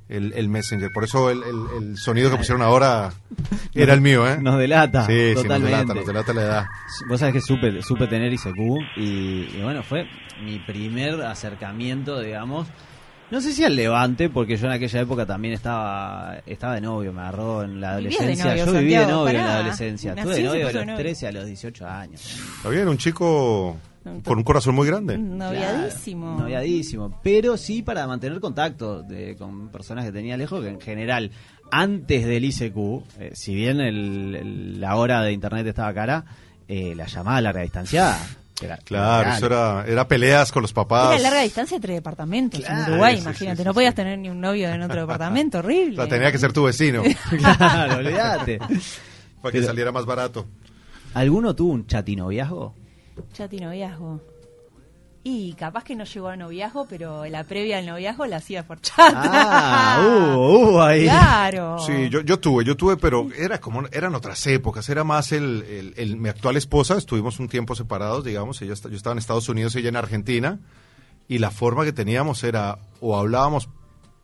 [0.09, 0.89] el, el Messenger.
[0.95, 3.13] Por eso el, el- el sonido que pusieron ahora
[3.75, 4.39] era el mío, ¿eh?
[4.41, 5.05] Nos delata.
[5.07, 5.77] sí, sí, nos totalmente.
[5.77, 6.67] delata, nos delata la edad.
[7.09, 8.57] Vos sabés que supe, supe tener ICQ
[8.99, 9.03] y,
[9.57, 10.07] y bueno, fue
[10.45, 12.69] mi primer acercamiento, digamos.
[13.35, 17.13] No sé si al levante, porque yo en aquella época también estaba estaba de novio,
[17.13, 18.45] me agarró en la adolescencia.
[18.45, 20.13] novio, yo viví de novio en la adolescencia.
[20.15, 21.03] Estuve de novio de puso los de novio.
[21.03, 22.41] 13 a los 18 años.
[22.59, 23.77] Está bien, un chico
[24.23, 25.19] con un corazón muy grande.
[25.19, 26.27] Noviadísimo.
[26.27, 27.21] Claro, noviadísimo.
[27.25, 31.33] Pero sí para mantener contacto de, con personas que tenía lejos, que en general,
[31.73, 32.77] antes del ICQ,
[33.19, 36.25] eh, si bien el- el- la hora de internet estaba cara,
[36.69, 38.15] eh, la llamada a larga distancia
[38.63, 41.13] era Claro, eso era, era peleas con los papás.
[41.15, 43.57] Era larga distancia entre departamentos Claro, en Uruguay, sí, imagínate.
[43.63, 43.97] sí, no podías sí.
[43.97, 46.07] tener ni un novio en otro departamento, horrible.
[46.07, 47.03] Tenía que ser tu vecino
[47.39, 48.59] claro, olvídate.
[48.59, 48.71] para
[49.53, 50.47] que Pero- saliera más barato.
[51.15, 52.75] ¿Alguno tuvo un chatinoviazgo?
[53.33, 53.53] Chat
[55.25, 55.35] y.
[55.49, 58.81] Y capaz que no llegó a noviazgo, pero la previa al noviazgo la hacía por
[58.81, 59.13] chat.
[59.15, 61.05] Ah, hubo, hubo ahí.
[61.05, 61.79] Claro.
[61.85, 65.63] Sí, yo, yo tuve, yo tuve, pero era como, eran otras épocas, era más el,
[65.69, 69.19] el- el- mi actual esposa, estuvimos un tiempo separados, digamos, ella, está- yo estaba en
[69.19, 70.61] Estados Unidos, ella en Argentina,
[71.27, 73.69] y la forma que teníamos era, o hablábamos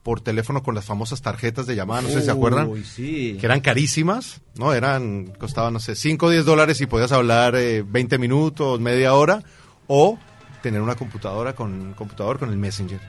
[0.03, 3.37] por teléfono con las famosas tarjetas de llamada, no sé si se acuerdan, Uy, sí.
[3.39, 4.73] que eran carísimas, ¿no?
[4.73, 9.15] Eran, costaban, no sé, 5 o 10 dólares y podías hablar eh, 20 minutos, media
[9.15, 9.43] hora,
[9.87, 10.19] o
[10.63, 13.01] tener una computadora con computador con el Messenger.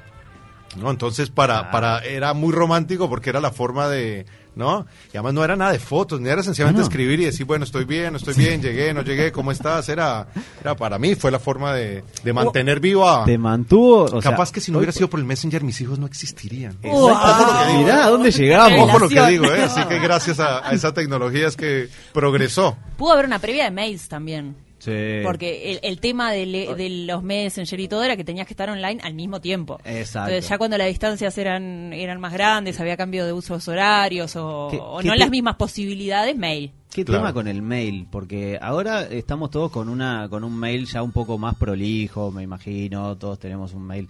[0.77, 0.89] ¿No?
[0.89, 1.71] Entonces para, Ah.
[1.71, 4.85] para era muy romántico porque era la forma de, ¿no?
[5.13, 6.87] Y además no era nada de fotos, ni era sencillamente No.
[6.87, 9.89] escribir y decir, bueno, estoy bien, no estoy bien, llegué, no llegué, ¿cómo estás?
[9.89, 10.27] Era,
[10.61, 13.25] era para mí, fue la forma de, de mantener viva.
[13.25, 14.03] Te mantuvo.
[14.05, 16.77] o sea, Capaz que si no hubiera sido por el Messenger, mis hijos no existirían.
[16.83, 17.09] Wow.
[17.77, 18.79] Mirá, ¿a dónde llegamos?
[18.87, 19.63] Ojo lo que digo, ¿eh?
[19.63, 22.77] Así que gracias a, a esa tecnología es que progresó.
[22.95, 24.55] Pudo haber una previa de mails también.
[24.83, 25.19] Sí.
[25.23, 28.53] Porque el, el tema de, le- de los messenger y todo era que tenías que
[28.53, 29.79] estar online al mismo tiempo.
[29.85, 30.29] Exacto.
[30.31, 34.69] Entonces ya cuando las distancias eran eran más grandes, había cambio de usos horarios o,
[34.71, 36.71] ¿Qué- o qué no te- las mismas posibilidades, mail.
[36.91, 37.21] ¿Qué Claro.
[37.21, 38.07] tema con el mail?
[38.11, 42.41] Porque ahora estamos todos con una con un mail ya un poco más prolijo, me
[42.43, 44.09] imagino, todos tenemos un mail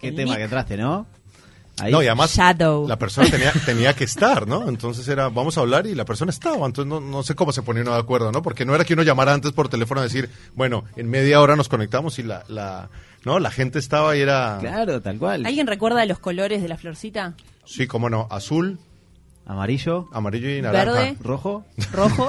[0.00, 0.38] Qué El tema nick.
[0.38, 1.06] que entraste, ¿no?
[1.78, 1.92] Ahí.
[1.92, 2.88] No, y además Shadow.
[2.88, 4.68] la persona tenía, tenía que estar, ¿no?
[4.68, 6.64] Entonces era, vamos a hablar y la persona estaba.
[6.66, 8.40] Entonces no, no sé cómo se ponía uno de acuerdo, ¿no?
[8.42, 11.54] Porque no era que uno llamara antes por teléfono a decir, bueno, en media hora
[11.54, 12.88] nos conectamos y la, la,
[13.24, 13.38] ¿no?
[13.38, 15.44] La gente estaba y era, Claro, tal cual.
[15.44, 17.34] ¿Alguien recuerda los colores de la florcita?
[17.66, 18.78] sí, cómo no, azul,
[19.48, 20.92] Amarillo, amarillo y naranja.
[20.92, 21.16] Verde.
[21.22, 21.64] rojo.
[21.92, 22.28] ¿Rojo?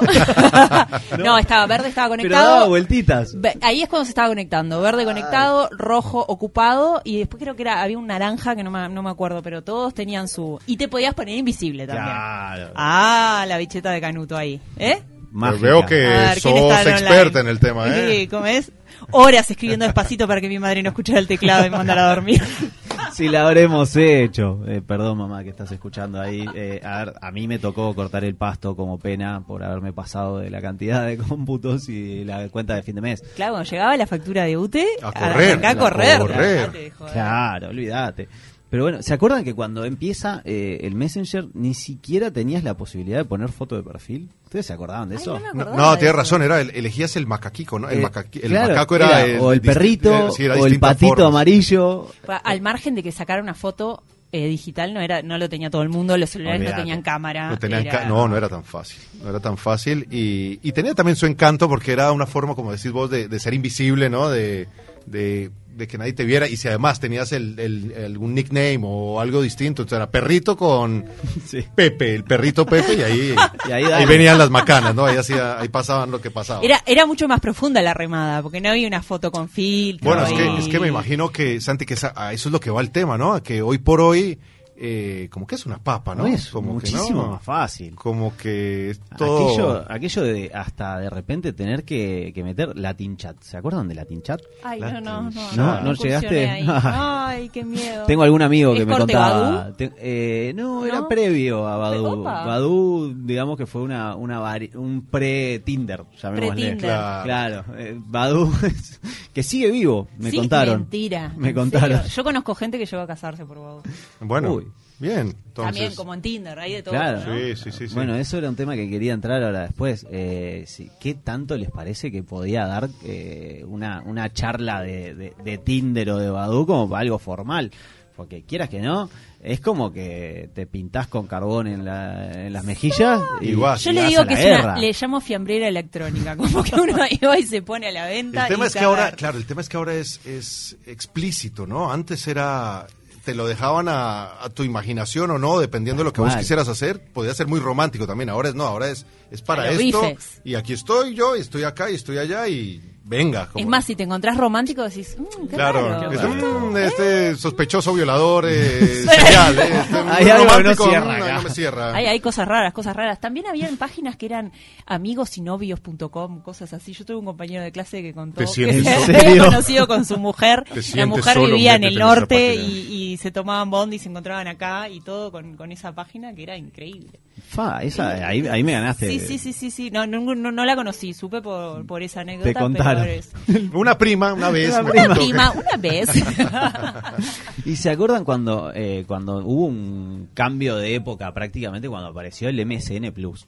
[1.17, 2.69] no, estaba verde, estaba Pero daba conectado.
[2.69, 3.35] vueltitas.
[3.61, 4.79] Ahí es cuando se estaba conectando.
[4.81, 8.87] Verde conectado, rojo ocupado y después creo que era había un naranja que no me,
[8.89, 10.59] no me acuerdo, pero todos tenían su...
[10.67, 12.05] Y te podías poner invisible también.
[12.05, 12.71] Claro.
[12.75, 14.61] Ah, la bicheta de Canuto ahí.
[14.77, 15.01] ¿Eh?
[15.39, 18.19] Pues veo que ver, ¿quién sos experta en el tema, ¿eh?
[18.19, 18.71] Sí, ¿cómo es?
[19.11, 22.15] Horas escribiendo despacito para que mi madre no escuchara el teclado y me mandara a
[22.15, 22.43] dormir.
[23.17, 24.59] Si la habremos hecho.
[24.67, 26.45] Eh, perdón, mamá, que estás escuchando ahí.
[26.53, 30.37] Eh, a ver, a mí me tocó cortar el pasto como pena por haberme pasado
[30.37, 33.23] de la cantidad de cómputos y la cuenta de fin de mes.
[33.35, 36.19] Claro, cuando llegaba la factura de UTE, A correr, acá a a correr.
[36.19, 36.91] correr.
[37.11, 38.29] Claro, olvídate.
[38.69, 43.17] Pero bueno, ¿se acuerdan que cuando empieza eh, el Messenger ni siquiera tenías la posibilidad
[43.19, 44.29] de poner foto de perfil?
[44.43, 45.39] ¿Ustedes se acordaban de Ay, eso?
[45.53, 46.13] no No, de tienes eso.
[46.13, 47.89] razón, era el- elegías el macaquico, ¿no?
[47.89, 49.09] El, Eh, macaqui- el claro, macaco era,
[49.41, 51.27] o el disti- perrito eh, sí, era o el distintas patito formas.
[51.29, 52.11] amarillo.
[52.43, 54.03] Al margen de que sacar una foto
[54.33, 56.75] eh, digital no era no lo tenía todo el mundo, los celulares Olvídate.
[56.75, 57.49] no tenían cámara.
[57.49, 58.99] No, tenían era- ca- no, no era tan fácil.
[59.23, 60.05] No era tan fácil.
[60.11, 63.39] Y, y tenía también su encanto porque era una forma, como decís vos, de, de
[63.39, 64.29] ser invisible, ¿no?
[64.29, 64.67] De,
[65.07, 66.47] de, de que nadie te viera.
[66.47, 71.05] Y si además tenías el, el- algún nickname o algo distinto, entonces era perrito con
[71.45, 71.65] Sí.
[71.75, 73.35] Pepe, el perrito Pepe, y ahí,
[73.67, 74.05] Y ahí ahí, dale.
[74.05, 75.05] venían las macanas, ¿no?
[75.05, 76.61] Ahí, hacía, ahí pasaban lo que pasaba.
[76.63, 80.09] Era, era mucho más profunda la remada, porque no había una foto con filtro.
[80.09, 82.59] Bueno, es que, es que me imagino que, Santi, que esa- a eso es lo
[82.59, 83.33] que va el tema, ¿no?
[83.33, 84.39] A que hoy por hoy,
[84.79, 86.25] eh, como que es una papa, ¿no?
[86.27, 87.31] Es como que muchísimo no.
[87.31, 87.95] más fácil.
[87.95, 89.47] Como que es todo...
[89.47, 93.41] Aquello, aquello de hasta de repente tener que, que meter Latin Chat.
[93.41, 94.41] ¿Se acuerdan de Latin Chat?
[94.63, 95.81] Ay, no, no, no.
[95.81, 96.47] No, llegaste.
[96.49, 96.65] ahí.
[96.69, 98.05] Ay, qué miedo.
[98.05, 99.71] Tengo algún amigo que ¿Es me contaba.
[99.75, 102.23] Te- eh, no, era previo a Badu.
[102.23, 106.53] Badu, digamos que fue una, una vari- un pre-Tinder, llamémosle.
[106.55, 106.77] Pre-Tinder.
[106.77, 107.23] Claro.
[107.23, 108.51] Claro, eh, Badu,
[109.33, 110.81] que sigue vivo, me Sí, contaron.
[110.81, 111.33] Mentira.
[111.37, 111.97] Me ¿en contaron.
[111.99, 112.11] serio?
[112.15, 113.81] Yo conozco gente que llegó a casarse por Badu.
[114.19, 114.66] Bueno, Uy.
[114.99, 115.35] Bien.
[115.47, 116.93] Entonces, También como en Tinder, hay de todo.
[116.95, 117.19] Claro.
[117.25, 117.35] ¿no?
[117.37, 117.87] Sí, sí, sí.
[117.87, 117.93] sí.
[117.95, 120.05] Bueno, eso era un tema que quería entrar ahora después.
[120.11, 125.33] Eh, sí, ¿Qué tanto les parece que podía dar eh, una, una charla de, de-
[125.43, 127.71] de Tinder o de Badu como para algo formal?
[128.15, 129.11] Porque quieras que no,
[129.43, 133.83] es como que te pintás con carbón en, la- en las mejillas y, Y vas.
[133.83, 136.75] Yo y le vas digo a que es una, le llamo fiambrera electrónica, como que
[136.75, 138.43] uno va y se pone a la venta.
[138.47, 141.67] El tema y es que ahora, claro, el tema es que ahora es, es explícito,
[141.67, 141.91] ¿no?
[141.91, 142.87] Antes era,
[143.27, 146.69] te lo dejaban a, a tu imaginación o no, dependiendo de lo que vos quisieras
[146.69, 147.03] hacer.
[147.11, 148.29] Podía ser muy romántico también.
[148.29, 150.01] Ahora es no, ahora es, es para esto.
[150.01, 150.39] bifes.
[150.45, 153.47] Y aquí estoy yo, y estoy acá, y estoy allá, y venga.
[153.47, 156.77] como- Es más, si te encontrás romántico, decís, mmm, qué Claro, raro.
[156.77, 161.93] este, este sospechoso violador eh, serial, eh, este, Hay algo que no cierra me cierra.
[161.95, 163.19] Hay, hay cosas raras, cosas raras.
[163.19, 164.51] También habían páginas que eran
[164.85, 166.93] amigosynovios.com, cosas así.
[166.93, 170.17] Yo tuve un compañero de clase que contó ¿Te que se había conocido con su
[170.17, 170.63] mujer.
[170.73, 171.47] ¿Te La mujer solo?
[171.47, 175.01] vivía en el en norte y, y se tomaban bond y se encontraban acá y
[175.01, 177.19] todo con, con esa página que era increíble.
[177.49, 179.09] Fa, esa, ahí, ahí me ganaste.
[179.09, 179.91] Sí, sí, sí, sí, sí.
[179.91, 182.49] No, no, no, no la conocí, supe por, por esa anécdota.
[182.51, 182.96] Te contaron.
[182.97, 183.31] Flores.
[183.73, 184.73] Una prima, una vez.
[184.77, 185.51] Una prima.
[185.51, 186.09] una vez.
[187.65, 192.65] ¿Y se acuerdan cuando, eh, cuando hubo un cambio de época prácticamente cuando apareció el
[192.65, 193.45] MSN Plus?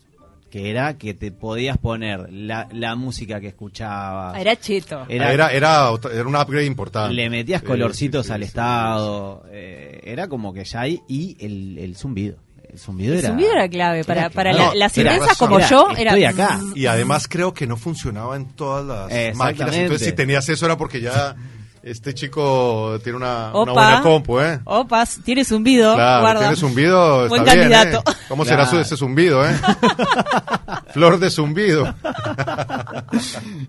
[0.49, 4.35] Que era que te podías poner la, la música que escuchabas.
[4.39, 5.05] Era cheto.
[5.07, 7.13] Era- Era, era, un upgrade importante.
[7.13, 9.43] le metías colorcitos sí, sí, al sí, estado.
[9.51, 11.01] eh, era como que ya hay.
[11.07, 12.37] Y el, el zumbido.
[12.71, 13.29] El zumbido El era.
[13.29, 14.03] zumbido era clave.
[14.03, 14.75] Para, era para clave.
[14.77, 15.35] la- las razón.
[15.37, 16.11] como Era, yo, era.
[16.11, 16.59] estoy acá.
[16.75, 19.37] Y además creo que no funcionaba en todas las Exactamente.
[19.37, 19.75] máquinas.
[19.75, 21.35] Entonces, si tenías eso era porque ya
[21.81, 23.73] este chico tiene una, una Opa.
[23.73, 24.59] buena compu, ¿eh?
[24.65, 25.95] Opas, tiene zumbido.
[25.95, 26.39] Claro, guarda.
[26.41, 28.11] tiene zumbido, está Buen bien, candidato.
[28.11, 28.15] ¿eh?
[28.27, 29.55] ¿Cómo será su, ese zumbido, eh?
[30.93, 31.93] Flor de zumbido.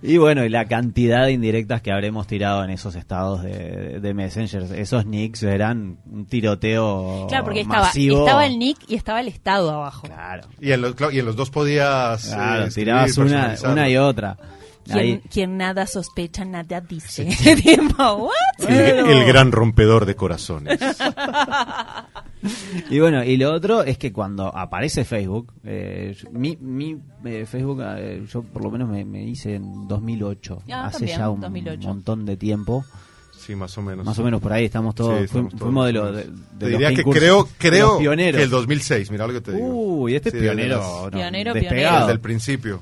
[0.03, 4.15] Y bueno, y la cantidad de indirectas que habremos tirado en esos estados de, de
[4.15, 4.63] Messenger.
[4.75, 8.21] Esos nicks eran un tiroteo Claro, porque estaba, masivo.
[8.21, 10.07] estaba el nick y estaba el estado abajo.
[10.07, 12.27] Claro, Y en los, y en los dos podías.
[12.29, 13.19] eh, claro escribir, tirabas
[13.63, 14.37] una, y otra.
[15.31, 17.25] Quien, nada sospecha, nada dice.
[17.99, 18.33] ¿what?
[18.69, 20.81] El, el gran rompedor de corazones.
[22.91, 27.83] Y bueno, y lo otro es que cuando aparece Facebook, eh, mi, mi eh, Facebook,
[27.97, 31.41] eh, yo por lo menos me, me hice en 2008, Ah, hace también, ya un
[31.41, 31.89] 2008.
[31.89, 32.85] montón de tiempo,
[33.37, 34.05] Sí, más o menos.
[34.05, 36.17] más o menos por ahí estamos todos, Sí, estamos todos fuimos de, más o los
[36.17, 38.39] de, de Te los diría que creo, creo pioneros.
[38.39, 39.67] que el 2006, mira lo que te digo.
[39.67, 42.01] Uy, este es Sí, de pionero, las- no, Pionero, despegado.
[42.01, 42.81] Desde el principio.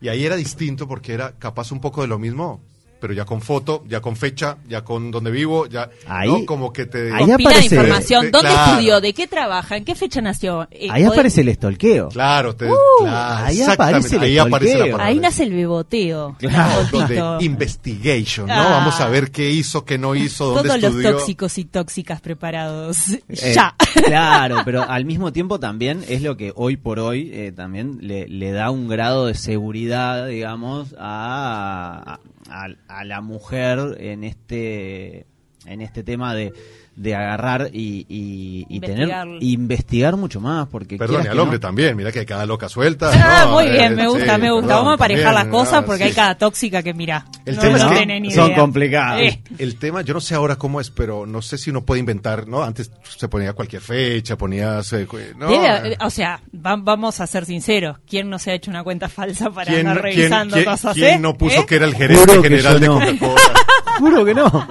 [0.00, 2.60] Y ahí era distinto porque era capaz un poco de lo mismo,
[3.02, 6.46] pero ya con foto, ya con fecha, ya con dónde vivo, ya Ahí- ¿no?
[6.46, 8.30] como que te ahí Compila aparece- información.
[8.30, 8.70] ¿Dónde claro.
[8.72, 9.00] estudió?
[9.00, 9.76] ¿De qué trabaja?
[9.76, 10.68] ¿En qué fecha nació?
[10.70, 12.08] Eh, Ahí aparece el estolqueo.
[12.10, 15.04] Claro, te, Uh, claro, ahí aparece el ahí aparece la palabra.
[15.06, 16.36] Ahí nace el beboteo.
[16.38, 18.54] Claro, donde investigation, ¿no?
[18.54, 18.68] Ah.
[18.78, 21.12] Vamos a ver qué hizo, qué no hizo, dónde Todos los estudió.
[21.16, 23.08] tóxicos y tóxicas preparados.
[23.10, 23.18] Eh,
[23.54, 23.74] ya.
[24.04, 28.28] Claro, pero al mismo tiempo también es lo que hoy por hoy eh, también le,
[28.28, 35.26] le da un grado de seguridad, digamos, a, a, a la mujer en este
[35.66, 36.52] en este tema de,
[36.94, 39.28] de agarrar y, y, y tener Investigar.
[39.40, 42.68] investigar mucho más porque Perdón, y al hombre no- también, mira que hay cada loca
[42.68, 43.10] suelta.
[43.14, 43.52] Ah, ¿no?
[43.52, 44.66] muy bien, Eh, me gusta, sí, me gusta.
[44.68, 45.86] perdón, Vamos a parejar las cosas ¿no?
[45.86, 46.08] porque Sí.
[46.10, 47.24] hay cada tóxica que mira.
[47.46, 48.56] El no, tema es no que tienen son idea.
[48.58, 49.20] complicados.
[49.22, 52.00] Eh, El tema, yo no sé ahora cómo es, pero no sé si uno puede
[52.00, 52.62] inventar, ¿no?
[52.62, 54.92] Antes se ponía cualquier fecha, ponías...
[54.92, 57.98] eh, debe- eh, o sea, va- vamos a ser sinceros.
[58.08, 60.94] ¿Quién no se ha hecho una cuenta falsa para ¿Quién, andar revisando quién- cosas?
[60.94, 61.18] quién eh?
[61.18, 61.66] no puso ¿Eh?
[61.66, 62.86] que era el gerente general de.
[62.86, 63.34] Coca-Cola?
[63.98, 64.68] Juro que no.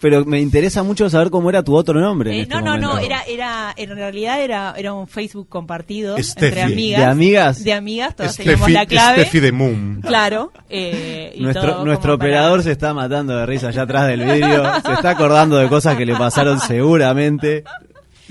[0.00, 2.30] Pero me interesa mucho saber cómo era tu otro nombre.
[2.30, 6.16] en Eh, este no, no, no, era, era, en realidad era, era un Facebook compartido
[6.18, 6.46] Steffi.
[6.46, 7.00] entre amigas.
[7.00, 7.64] ¿De amigas?
[7.64, 9.20] De amigas, todas teníamos Steffi, la clave.
[9.22, 10.00] Steffi de Moon.
[10.02, 10.52] Claro.
[10.68, 14.24] eh, y Nuestro, todo nuestro para- operador se está matando de risa allá atrás del
[14.24, 14.64] vídeo.
[14.84, 17.64] Se está acordando de cosas que le pasaron seguramente.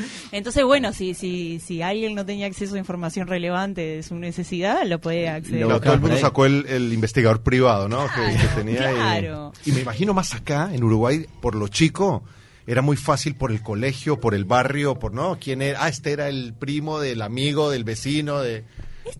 [0.31, 4.85] Entonces, bueno, si, si, si alguien no tenía acceso a información relevante de su necesidad,
[4.85, 5.61] lo puede acceder.
[5.61, 8.05] Lo Claro, todo el mundo sacó el, el investigador privado, ¿no?
[8.07, 9.53] Que- que, tenía y- claro.
[9.65, 12.23] y, me imagino más acá, en Uruguay, por lo chico,
[12.67, 15.37] era muy fácil por el colegio, por el barrio, por, ¿no?
[15.39, 15.83] ¿Quién era?
[15.83, 18.63] Ah, este era el primo del amigo, del vecino, de...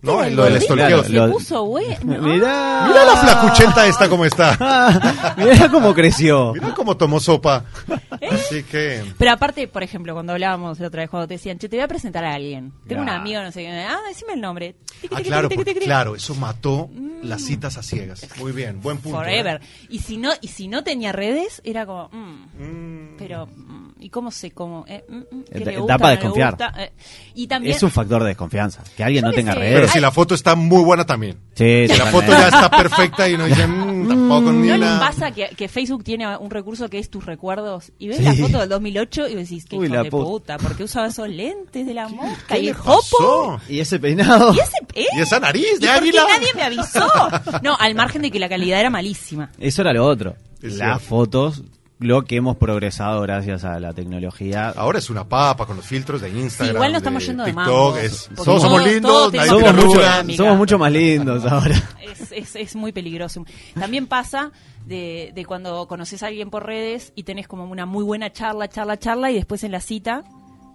[0.02, 0.24] ¿No?
[0.28, 1.04] Lo del estolqueo.
[1.04, 1.96] se Lo- puso bueno.
[2.04, 2.84] Mirá.
[2.88, 5.34] Mira la flacuchenta esta cómo está.
[5.36, 6.52] Mirá cómo creció.
[6.54, 7.64] Mira cómo tomó sopa.
[8.20, 8.28] ¿Eh?
[8.30, 9.02] Así que...
[9.18, 11.84] Pero aparte, por ejemplo, cuando hablábamos la otra vez, cuando te decían, che, te voy
[11.84, 12.72] a presentar a alguien.
[12.86, 13.70] Tengo un amigo, no sé qué.
[13.70, 14.74] Ah, decime el nombre.
[15.10, 16.88] Ah, claro, porque- claro, eso mató
[17.22, 18.26] las citas a ciegas.
[18.38, 19.18] Muy bien, buen punto.
[19.18, 19.60] Forever.
[19.62, 19.86] ¿eh?
[19.90, 23.16] Y si no y si no tenía redes, era como, mm, Mm.
[23.18, 24.84] pero, mm, ¿y cómo sé cómo?
[24.88, 26.50] Eh, mm, mm, ¿qué Da- le da gusta, para no le desconfiar.
[26.50, 26.74] gusta?
[26.82, 26.92] Eh,
[27.34, 27.76] y también...
[27.76, 28.82] Es un factor de desconfianza.
[28.96, 29.58] Que alguien Yo no tenga sé.
[29.60, 29.74] redes.
[29.74, 31.38] Pero si la foto está muy buena también.
[31.54, 34.88] Sí, Si la foto ya está perfecta y no dice, "Mm, tampoco ni ¿No les
[34.98, 37.92] pasa que, que Facebook tiene un recurso que es tus recuerdos?
[37.98, 38.22] Y ves Sí.
[38.24, 40.24] la foto del 2008 y decís, qué Uy, hijo la de puta.
[40.24, 42.54] puta, ¿por qué usaba esos lentes de la mosca?
[42.56, 43.60] ¿Qué y el jopo.
[43.68, 44.52] Y ese peinado.
[44.54, 45.06] ¿Y ese eh?
[45.16, 46.24] Y esa nariz ¿Y de águila.
[46.28, 47.06] nadie me avisó?
[47.62, 49.50] No, al margen de que la calidad era malísima.
[49.58, 50.34] Eso era lo otro.
[50.62, 51.00] Es Las cierto.
[51.16, 51.62] fotos,
[52.02, 54.68] lo que hemos progresado gracias a la tecnología.
[54.70, 56.76] Ahora es una papa con los filtros de Instagram.
[56.76, 57.96] igual no estamos de yendo de TikTok.
[57.98, 61.82] es- todos somos todos- lindos, todos somos, mucho, somos mucho más lindos ahora.
[62.02, 63.44] Es, es, es muy peligroso.
[63.78, 64.52] También pasa
[64.86, 68.68] de, de cuando conoces a alguien por redes y tenés como una muy buena charla,
[68.68, 70.24] charla, charla y después en la cita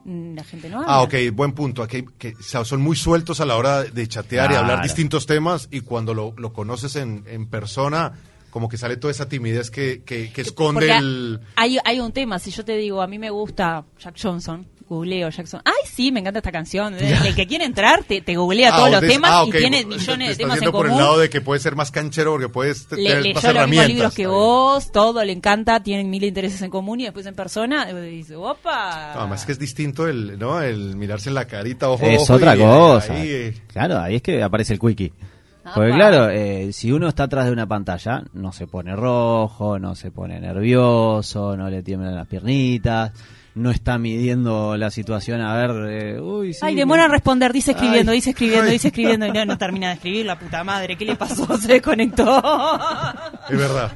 [0.06, 0.88] mm, la gente no habla.
[0.94, 1.84] Ah, ok, buen punto.
[1.84, 4.64] Aquí que o sea, son muy sueltos a la hora de chatear y Claro.
[4.66, 8.14] hablar distintos temas y cuando lo, lo conoces en, en persona,
[8.58, 11.40] como que sale toda esa timidez que, que, que esconde Porque el...
[11.56, 15.30] hay, hay un tema, si yo te digo, a mí me gusta Jack Johnson, googleo
[15.30, 15.62] Jackson.
[15.64, 16.96] Ay, sí, me encanta esta canción.
[17.00, 19.56] El que quiere entrar te, te googlea Ah, todos los des- temas ah, y ok,
[19.58, 21.00] tiene millones de estás temas en yendo por común.
[21.02, 23.54] el lado de que puedes ser más canchero porque puedes le, tener le más yo
[23.54, 23.88] los mismos herramientas.
[23.90, 27.86] libros que vos, todo le encanta, tienen mil intereses en común y después en persona
[27.86, 29.12] dice, opa.
[29.14, 30.62] No, además que es distinto el, ¿no?
[30.62, 33.14] el mirarse en la carita, ojo, es ojo, otra y, cosa.
[33.14, 35.14] ahí, eh, Claro, ahí es que aparece el quickie.
[35.76, 35.98] Porque Apa.
[35.98, 40.12] claro, eh, si uno está atrás de una pantalla, no se pone rojo, no se
[40.12, 43.12] pone nervioso, no le tiemblan las piernitas,
[43.56, 47.52] no está midiendo la situación a ver, eh, uy, sí, Ay, demora en me- responder,
[47.52, 48.18] dice escribiendo, Ay.
[48.20, 50.96] dice escribiendo, dice escribiendo y no, no termina de escribir la puta madre.
[50.96, 51.58] ¿Qué le pasó?
[51.58, 52.38] Se desconectó.
[53.50, 53.92] Es verdad.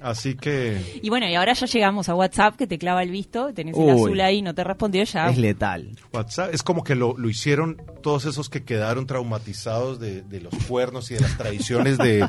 [0.00, 3.52] Así que Y bueno, y ahora ya llegamos a WhatsApp que te clava el visto,
[3.52, 3.90] tenés el Uy.
[3.90, 5.28] azul ahí, no te respondió ya.
[5.28, 5.90] es letal.
[6.12, 10.54] WhatsApp es como que lo, lo hicieron todos esos que quedaron traumatizados de, de los
[10.66, 12.26] cuernos y de las tradiciones de,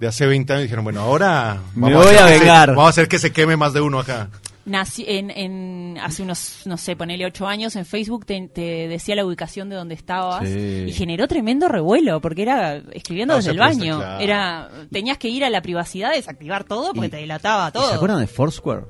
[0.00, 0.62] de hace 20 años.
[0.64, 2.70] Dijeron, bueno, ahora Me voy a que vengar.
[2.70, 4.28] vamos a hacer que se queme más de uno acá.
[4.64, 9.16] Nací en, en hace unos, no sé, ponele ocho años en Facebook te, te decía
[9.16, 10.84] la ubicación de donde estabas Sí.
[10.88, 13.98] y generó tremendo revuelo porque era escribiendo Ah, desde el baño.
[13.98, 14.20] claro.
[14.20, 17.88] Era tenías que ir a la privacidad, desactivar todo porque Y- te delataba ¿Y todo.
[17.88, 18.82] ¿Se acuerdan de Foursquare?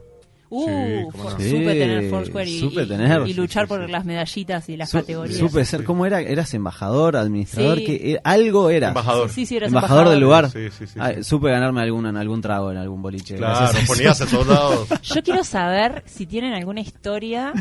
[0.54, 1.30] Uh, Sí, cómo no.
[1.30, 3.26] for- Sí, supe tener Foursquare y, supe y- tener.
[3.26, 5.38] y luchar Sí, sí, por las medallitas y las Su- categorías.
[5.38, 6.20] Supe ser, ¿cómo era?
[6.20, 7.78] ¿Eras embajador, administrador?
[7.78, 7.84] Sí.
[7.86, 8.88] que Algo era.
[8.88, 9.30] Embajador.
[9.30, 10.50] Sí, sí, eras embajador del lugar.
[10.50, 11.12] Sí, sí, sí, Ah.
[11.22, 13.36] Supe ganarme algún, algún trago en algún boliche.
[13.36, 14.88] Claro, ponías a todos lados.
[15.02, 17.54] Yo quiero saber si tienen alguna historia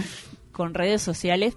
[0.51, 1.55] con redes sociales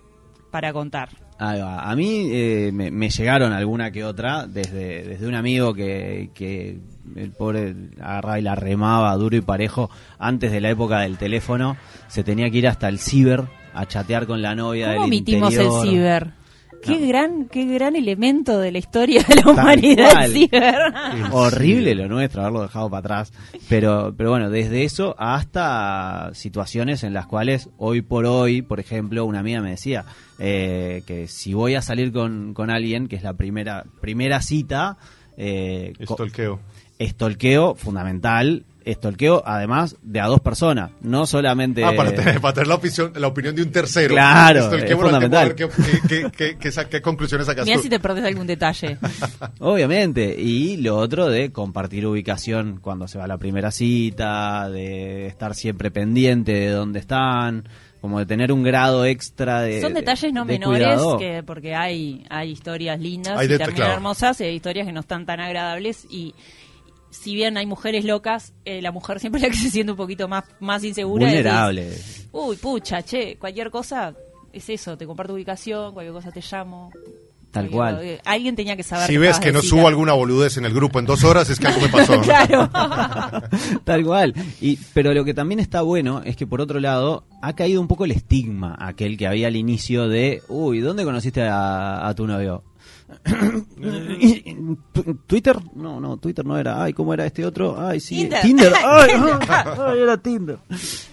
[0.55, 1.09] para contar.
[1.41, 1.81] Va.
[1.81, 6.79] A mí eh, me, me llegaron alguna que otra desde, desde un amigo que, que
[7.17, 11.77] el pobre agarraba y la remaba duro y parejo antes de la época del teléfono.
[12.07, 13.43] Se tenía que ir hasta el ciber
[13.75, 15.85] a chatear con la novia ¿Cómo del omitimos interior.
[15.85, 16.44] el ciber?
[16.85, 17.09] Qué No.
[17.09, 20.77] gran, qué gran elemento de la historia de la humanidad ciber.
[21.33, 23.33] Horrible lo nuestro, haberlo dejado para atrás.
[23.69, 29.25] Pero, pero bueno, desde eso hasta situaciones en las cuales hoy por hoy, por ejemplo,
[29.25, 30.05] una amiga me decía
[30.39, 34.97] eh, que si voy a salir con, con alguien, que es la primera, primera cita,
[35.37, 36.61] eh, Estolqueo.
[36.99, 38.65] estolqueo fundamental.
[38.85, 41.85] Estolqueo, además, de a dos personas, no solamente...
[41.85, 44.15] Ah, para tener, para tener la, opinión, la opinión de un tercero.
[44.17, 45.55] Estolqueo es fundamental.
[45.55, 45.69] ¿Qué,
[46.09, 48.99] qué, qué, qué, conclusiones sacas Mira si te perdés algún detalle.
[49.61, 55.27] Obviamente, y lo otro de compartir ubicación cuando se va a la primera cita, de
[55.27, 57.69] estar siempre pendiente de dónde están,
[58.05, 59.81] como de tener un grado extra de...
[59.81, 61.19] Son detalles no de menores cuidado.
[61.19, 63.95] que porque hay hay historias lindas Hay y también claro.
[63.95, 66.35] hermosas y hay historias que no están tan agradables y
[67.15, 69.97] si bien hay mujeres locas, eh, la mujer siempre es la que se siente un
[69.99, 71.27] poquito más más insegura.
[71.27, 71.93] decís, Vulnerable.
[72.33, 74.15] Uy, pucha, che, cualquier cosa
[74.53, 76.91] es eso, te comparto ubicación, cualquier cosa te llamo.
[77.51, 78.01] Tal cual.
[78.03, 79.07] eh, Alguien tenía que saber.
[79.07, 81.69] Si ves que no subo alguna boludez en el grupo en dos horas, es que
[81.69, 82.21] algo me pasó.
[82.21, 82.69] claro.
[83.85, 84.35] Tal cual.
[84.61, 87.87] Y, pero lo que también está bueno es que por otro lado ha caído un
[87.87, 92.27] poco el estigma aquel que había al inicio de, uy, ¿dónde conociste a, a tu
[92.27, 92.65] novio?
[95.27, 96.83] Twitter, no, no, Twitter no era.
[96.83, 97.79] Ay, ¿cómo era este otro?
[97.79, 98.73] Ay, sí, Tinder.
[98.85, 99.11] Ay,
[99.49, 100.59] ay, era Tinder.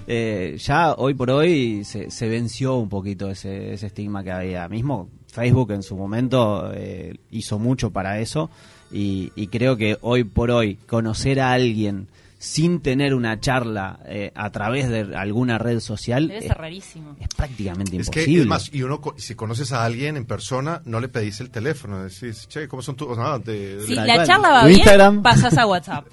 [0.07, 4.67] Eh, ya hoy por hoy se, se venció un poquito ese, ese estigma que había.
[4.67, 8.49] Mismo Facebook en su momento eh, hizo mucho para eso
[8.91, 12.07] y, y creo que hoy por hoy conocer a alguien
[12.43, 17.15] sin tener una charla eh, a través de alguna red social Debe es, ser rarísimo.
[17.19, 18.41] es prácticamente Es que, imposible.
[18.41, 21.51] es más, y uno, co- si conoces a alguien en persona, no le pedís el
[21.51, 22.01] teléfono.
[22.03, 23.09] Decís, che, ¿cómo son tus...?
[23.09, 25.21] o sea, de- de- Si la charla va bien, Instagram.
[25.21, 26.07] pasas a WhatsApp.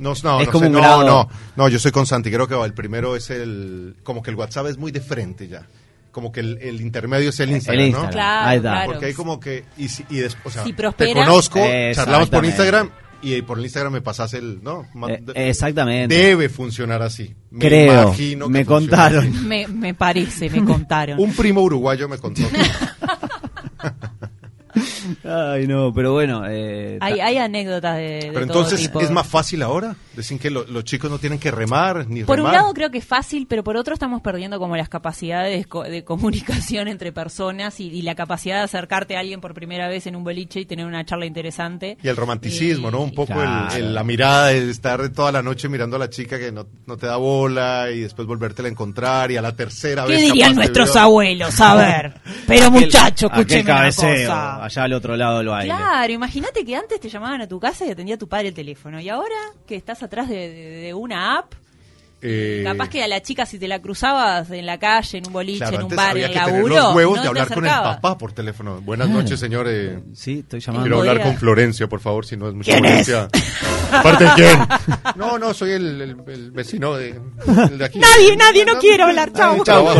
[0.00, 1.06] No, no, Es no, como sé, un no, grado.
[1.06, 4.36] no, no, yo soy con Santi, creo que el primero es el, como que el
[4.36, 5.64] WhatsApp es muy de frente ya,
[6.10, 8.04] como que el, el intermedio es el Instagram, Instagram.
[8.06, 8.10] ¿no?
[8.62, 8.90] Claro.
[8.92, 11.60] Porque hay como que, y, si- y después, o sea, Si te conozco,
[11.94, 12.90] charlamos por Instagram
[13.22, 14.86] y por el Instagram me pasas el, ¿no?
[15.08, 16.14] Eh, exactamente.
[16.14, 17.34] Debe funcionar así.
[17.50, 19.48] Me Creo, imagino que me funciona contaron.
[19.48, 21.20] Me, me parece, me contaron.
[21.20, 22.42] Un primo uruguayo me contó.
[25.24, 26.42] Ay, no, pero bueno.
[26.48, 29.00] eh, Hay, ta- hay anécdotas de, de Pero todo entonces, tipo.
[29.00, 29.94] ¿es más fácil ahora?
[30.14, 32.98] Decir que lo- los chicos no tienen que remar ni Por un lado creo que
[32.98, 37.80] es fácil, pero por otro estamos perdiendo como las capacidades co- de comunicación entre personas
[37.80, 40.66] y, y la capacidad de acercarte a alguien por primera vez en un boliche y
[40.66, 41.96] tener una charla interesante.
[42.02, 43.00] Y el romanticismo, ¿no?
[43.00, 43.74] Un poco el- Claro.
[43.76, 46.96] el- la mirada de estar toda la noche mirando a la chica que no, no
[46.96, 50.20] te da bola y después volvértela a encontrar y a la tercera ¿Qué vez.
[50.22, 51.60] dirían capaz te nuestros abuelos?
[51.60, 52.14] A ver.
[52.46, 54.64] Pero aquel- muchacho, aquel escúcheme una cosa.
[54.64, 55.74] allá al otro lado del baile.
[55.74, 59.00] Claro, imagínate que antes te llamaban a tu casa y atendía tu padre el teléfono.
[59.00, 59.36] Y ahora
[59.66, 61.54] que estás atrás de una app,
[62.24, 65.32] Eh, capaz que a la chica si te la cruzabas en la calle, en un
[65.32, 67.22] boliche, claro, en un antes bar, había en que el tener laburo, los huevos no
[67.22, 68.80] de hablar con el papá por teléfono.
[68.80, 69.22] Buenas Claro.
[69.22, 69.66] noches, señor.
[69.68, 70.98] eh, Sí, estoy quiero llamando.
[71.00, 71.30] hablar podía.
[71.30, 73.28] con Florencia, por favor, si no es mucha molestia.
[74.02, 74.58] ¿Parte de quién?
[75.16, 77.10] No, no, soy el, el- el vecino de,
[77.70, 77.98] el de aquí.
[77.98, 79.62] Nadie, nadie, no quiero hablar, chau.
[79.64, 79.86] Chau.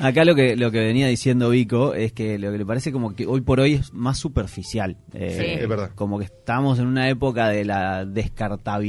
[0.00, 3.14] Acá lo que lo que venía diciendo Vico es que lo que le parece como
[3.14, 4.96] que hoy por hoy es más superficial.
[5.12, 5.62] Eh, Sí.
[5.62, 5.90] Es verdad.
[5.94, 8.81] Como que estamos en una época de la descartabilidad,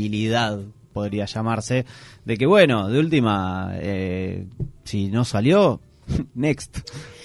[0.93, 1.85] podría llamarse,
[2.25, 4.45] de que bueno, de última, eh,
[4.83, 5.79] si no salió,
[6.35, 6.79] Next.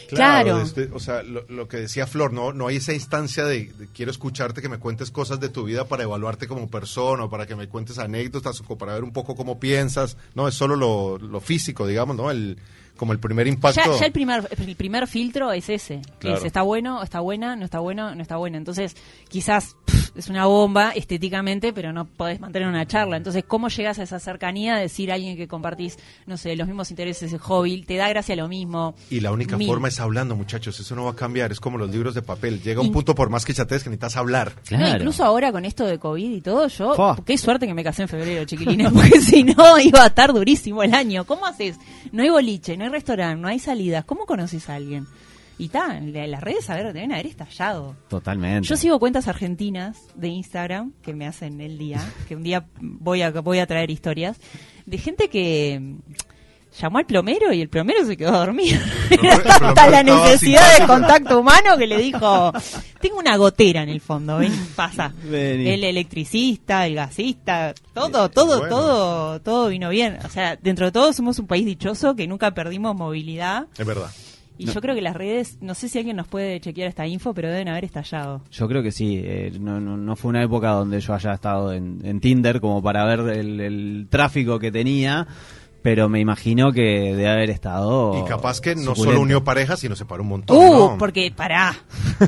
[0.09, 0.61] Claro.
[0.61, 3.89] desde- o sea, lo, lo que decía Flor, no, no hay esa instancia de, de
[3.89, 7.47] quiero escucharte, que me cuentes cosas de tu vida para evaluarte como persona, o para
[7.47, 10.17] que me cuentes anécdotas, o para ver un poco cómo piensas.
[10.35, 12.31] No, es solo lo, lo físico, digamos, ¿no?
[12.31, 12.57] El,
[12.97, 13.83] como el primer impacto.
[13.85, 16.01] Ya, ya el primer el primer filtro es ese.
[16.21, 16.39] Claro.
[16.39, 18.57] Es, está bueno, está buena, no está bueno, no está buena.
[18.57, 18.97] Entonces,
[19.29, 23.17] quizás pff, es una bomba estéticamente, pero no podés mantener una charla.
[23.17, 25.97] Entonces, ¿cómo llegas a esa cercanía de decir a alguien que compartís,
[26.27, 28.95] no sé, los mismos intereses, el hobby, te da gracia lo mismo?
[29.11, 29.67] Y la única Mil.
[29.69, 30.79] forma es hablando, muchachos.
[30.81, 31.53] Eso no va a cambiar.
[31.53, 32.61] Es como los libros de papel.
[32.63, 34.53] Llega un In- punto, por más que chatees, que necesitas hablar.
[34.71, 34.97] No, Claro.
[34.99, 38.09] incluso ahora con esto de COVID y todo, yo, qué suerte que me casé en
[38.09, 41.25] febrero, chiquilines, porque si no iba a estar durísimo el año.
[41.25, 41.77] ¿Cómo haces?
[42.13, 44.05] No hay boliche, no hay restaurante, no hay salidas.
[44.05, 45.07] ¿Cómo conoces a alguien?
[45.59, 47.97] Y está, en las redes, a ver, deben haber estallado.
[48.09, 48.69] Totalmente.
[48.69, 53.23] Yo sigo cuentas argentinas de Instagram que me hacen el día, que un día voy
[53.23, 54.39] a voy a traer historias
[54.87, 55.97] de gente que
[56.81, 58.79] llamó al plomero y el plomero se quedó dormido.
[59.11, 62.53] Era tanta la necesidad de contacto humano que le dijo,
[63.01, 65.13] tengo una gotera en el fondo, ven, pasa.
[65.25, 65.69] Vení.
[65.69, 68.69] El electricista, el gasista, todo, todo, Bueno.
[68.77, 70.19] todo, todo vino bien.
[70.25, 73.67] O sea, dentro de todo somos un país dichoso que nunca perdimos movilidad.
[73.77, 74.11] Es verdad.
[74.59, 77.33] Y yo creo que las redes, no sé si alguien nos puede chequear esta info,
[77.33, 78.43] pero deben haber estallado.
[78.51, 81.73] Yo creo que sí, eh, no, no, no fue una época donde yo haya estado
[81.73, 85.27] en, en Tinder como para ver el, el tráfico que tenía,
[85.83, 88.19] pero me imagino que de haber estado...
[88.25, 89.05] Y capaz que no suculento.
[89.05, 90.57] solo unió parejas, sino separó un montón.
[90.57, 90.97] Uh, ¿no?
[90.99, 91.75] porque pará.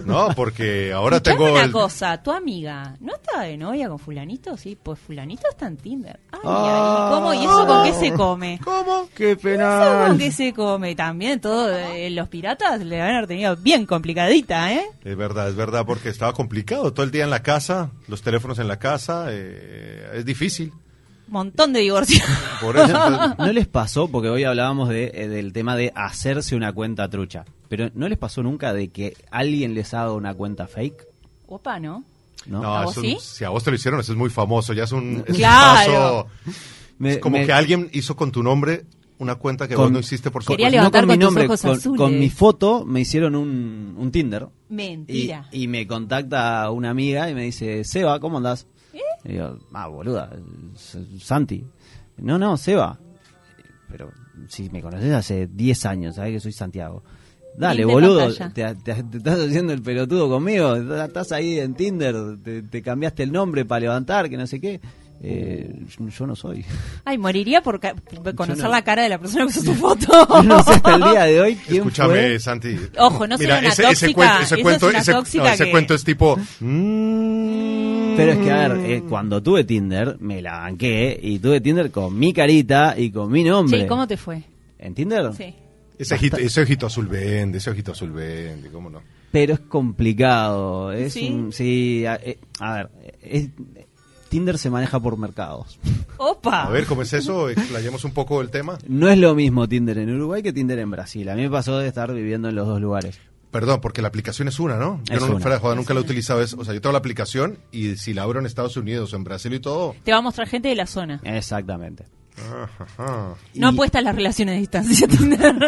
[0.06, 1.50] No, porque ahora tengo.
[1.50, 4.56] una el- cosa, tu amiga, ¿no estaba de novia con fulanito?
[4.56, 6.20] Sí, pues fulanito está en Tinder.
[6.32, 7.08] Ay, Ah.
[7.10, 7.34] ay, ¿cómo?
[7.34, 8.60] ¿Y eso con qué se come?
[8.62, 9.08] ¿Cómo?
[9.16, 10.08] ¡Qué ¿Eso penal!
[10.08, 10.94] con qué se come?
[10.94, 14.82] También todo, eh, los piratas le van a haber tenido bien complicadita, ¿eh?
[15.04, 16.92] Es verdad, es verdad, porque estaba complicado.
[16.92, 20.72] Todo el día en la casa, los teléfonos en la casa, eh, es difícil.
[21.30, 22.22] Montón de divorcios.
[22.60, 22.86] Por eso.
[23.06, 27.08] entonces- ¿No les pasó, porque hoy hablábamos de, eh, del tema de hacerse una cuenta
[27.08, 31.06] trucha, pero ¿no les pasó nunca de que alguien les haga una cuenta fake?
[31.46, 32.04] Opa, ¿no?
[32.46, 32.62] ¿No?
[32.62, 33.16] no, ¿A es un- sí?
[33.20, 34.72] si a vos te lo hicieron, eso es muy famoso.
[34.72, 36.26] Ya es un, es un Claro.
[36.44, 36.54] paso-
[36.98, 38.84] Me- es como me- que alguien hizo con tu nombre
[39.18, 40.76] una cuenta que Con- vos no hiciste por su Quería cuenta.
[40.78, 41.98] levantar no con mi con tus nombre, ojos con, azules.
[41.98, 44.46] con mi foto me hicieron un, un Tinder.
[44.70, 45.46] Y, Mentira.
[45.52, 48.66] y me contacta una amiga y me dice, Seba, ¿cómo andás?
[49.24, 50.30] Y digo, ah, boluda,
[51.20, 51.64] Santi.
[52.18, 52.98] No, no, Seba.
[53.90, 54.10] Pero
[54.48, 57.02] si me conoces hace 10 años, sabes que soy Santiago.
[57.56, 62.62] Dale, boludo, te, te- te estás haciendo el pelotudo conmigo, estás ahí en Tinder, te,
[62.62, 64.80] te cambiaste el nombre para levantar, que no sé qué.
[65.22, 66.64] Eh, yo, yo no soy.
[67.04, 67.78] Ay, moriría por
[68.36, 70.42] conocer no- la cara de la persona que usó tu foto.
[70.44, 72.38] No sé hasta el día de hoy quién Escúchame, fue.
[72.38, 72.76] Santi.
[72.98, 75.64] Ojo, no será una ese, ese tóxica, cuento, ese cuento, es ese- tóxica no, ese
[75.64, 76.36] que- cuento es tipo.
[76.60, 81.60] mm, Pero es que, a ver, eh, cuando tuve Tinder, me la banqué y tuve
[81.60, 83.80] Tinder con mi carita y con mi nombre.
[83.80, 84.42] Che, ¿cómo te fue?
[84.78, 85.32] ¿En Tinder?
[85.34, 85.54] Sí.
[85.98, 89.00] Ese ojito, ese ojito azul vende, ese ojito azul vende, ¿cómo no?
[89.30, 90.92] Pero es complicado.
[90.92, 91.28] Es ¿Sí?
[91.28, 92.90] un- sí, a, eh, a ver,
[93.22, 93.48] es-
[94.28, 95.78] Tinder se maneja por mercados.
[96.16, 96.62] Opa.
[96.64, 97.48] A ver, ¿cómo es eso?
[97.50, 98.78] Explayemos un poco el tema.
[98.88, 101.28] No es lo mismo Tinder en Uruguay que Tinder en Brasil.
[101.28, 103.18] A mí me pasó de estar viviendo en los dos lugares.
[103.50, 105.00] Perdón, porque la aplicación es una, ¿no?
[105.06, 105.40] Yo Es no, una.
[105.40, 106.40] fuera de joda, nunca la he utilizado.
[106.40, 109.16] Es, o sea, yo tengo la aplicación y si la abro en Estados Unidos o
[109.16, 109.96] en Brasil y todo.
[110.04, 111.20] Te va a mostrar gente de la zona.
[111.24, 112.04] Exactamente.
[112.78, 113.34] ajá.
[113.54, 115.06] No apuestas las relaciones de distancia.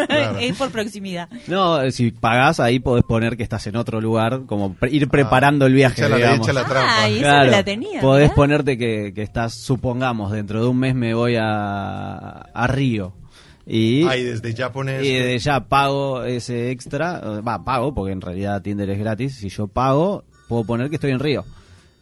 [0.07, 0.39] Claro.
[0.39, 1.27] es por proximidad.
[1.47, 5.65] No, si pagás ahí podés poner que estás en otro lugar, como pre- ir preparando
[5.65, 6.47] el viaje, Échala, digamos.
[6.47, 7.07] échala trampa.
[7.09, 7.99] Esa no la tenía.
[8.01, 12.19] podés ponerte que, que estás, supongamos, dentro de un mes me voy a,
[12.53, 13.13] a Río.
[13.65, 15.05] Y, Ahí desde ya pones.
[15.05, 19.35] y de ya pago ese extra, eh, va, pago, porque en realidad Tinder es gratis.
[19.37, 21.45] Si yo pago, puedo poner que estoy en Río.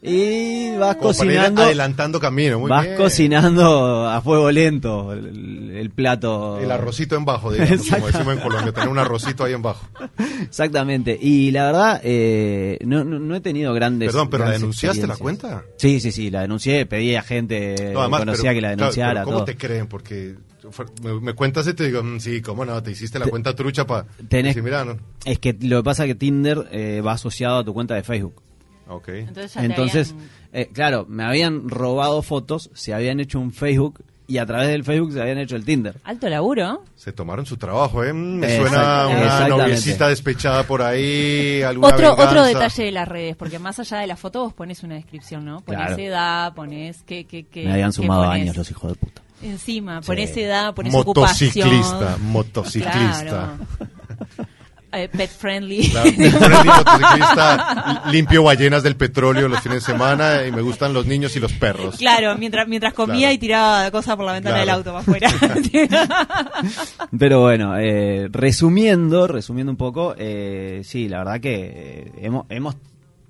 [0.04, 2.58] Y vas como cocinando, adelantando camino.
[2.58, 2.96] Muy vas bien.
[2.96, 6.58] cocinando a fuego lento el, el plato.
[6.58, 9.86] El arrocito en bajo, digamos, como decimos en Colombia, tener un arrocito ahí en bajo.
[10.40, 11.16] Exactamente.
[11.22, 14.08] Y la verdad, eh, no, no, no he tenido grandes.
[14.10, 15.62] Perdón, pero ¿la denunciaste la cuenta?
[15.76, 18.68] Sí, sí, sí, la denuncié, pedí a gente No, además, que conocía pero- que la
[18.70, 19.12] claro, denunciara.
[19.12, 19.44] pero ¿Cómo todo.
[19.44, 19.86] te creen?
[19.86, 20.34] Porque
[21.02, 23.86] me, me cuentas y te digo, mm, sí, cómo no, te hiciste la cuenta trucha
[23.86, 24.96] para tenés- mira, no.
[25.24, 28.02] Es que lo que pasa es que Tinder eh, va asociado a tu cuenta de
[28.02, 28.42] Facebook.
[28.88, 29.08] Ok.
[29.08, 34.38] Entonces, Entonces, habían- eh, claro, me habían robado fotos, se habían hecho un Facebook y
[34.38, 35.96] a través del Facebook se habían hecho el Tinder.
[36.04, 36.84] Alto laburo.
[36.94, 38.12] Se tomaron su trabajo, ¿eh?
[38.12, 42.28] Me Exact- suena una noviecita despechada por ahí, alguna Otro, venganza.
[42.30, 45.44] otro detalle de las redes, porque más allá de la foto vos pones una descripción,
[45.44, 45.60] ¿no?
[45.60, 46.02] Pones Claro.
[46.02, 49.22] edad, pones qué, qué, qué me habían qué sumado pones años los hijos de puta.
[49.42, 50.06] Encima, Sí.
[50.06, 52.26] pones edad, pones Motociclista, ocupación.
[52.30, 53.24] motociclista.
[53.24, 53.52] Claro.
[54.92, 55.88] eh, pet friendly.
[55.88, 61.06] Claro, friendly motociclista, limpio ballenas del petróleo los fines de semana y me gustan los
[61.06, 61.96] niños y los perros.
[61.96, 63.32] Claro, mientras mientras comía Claro.
[63.34, 65.30] y tiraba cosas por la ventana del auto para afuera.
[67.18, 72.76] Pero bueno, eh, resumiendo, resumiendo un poco, eh, sí, la verdad que eh, hemos, hemos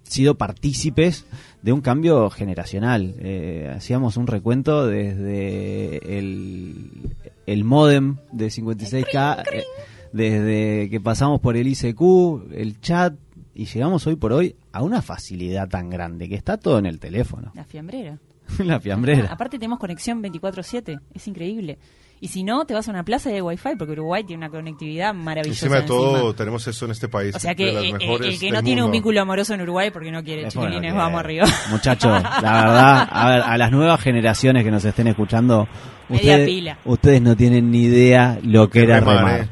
[0.03, 1.25] sido partícipes
[1.63, 3.15] de un cambio generacional.
[3.19, 7.15] Eh, hacíamos un recuento desde el,
[7.47, 9.65] el modem de 56K, eh,
[10.13, 13.15] desde que pasamos por el ICQ, el chat,
[13.55, 16.99] y llegamos hoy por hoy a una facilidad tan grande que está todo en el
[16.99, 17.53] teléfono.
[17.55, 18.19] La fiambrera.
[18.59, 19.29] la fiambrera.
[19.31, 21.79] Aparte tenemos conexión 24/7, es increíble.
[22.23, 24.49] Y si no, te vas a una plaza y hay wifi, porque Uruguay tiene una
[24.49, 25.67] conectividad maravillosa.
[25.67, 26.37] Encima de todo, encima.
[26.37, 27.35] tenemos eso en este país.
[27.35, 30.23] O sea que de el que no tiene un vínculo amoroso en Uruguay porque no
[30.23, 31.47] quiere, Es chiquilines, vamos arriba.
[31.71, 35.67] Muchachos, la verdad, a ver, a las nuevas generaciones que nos estén escuchando,
[36.09, 36.79] Media ustedes, pila.
[36.85, 39.41] ustedes no tienen ni idea lo que era Remar, remar.
[39.41, 39.49] eh.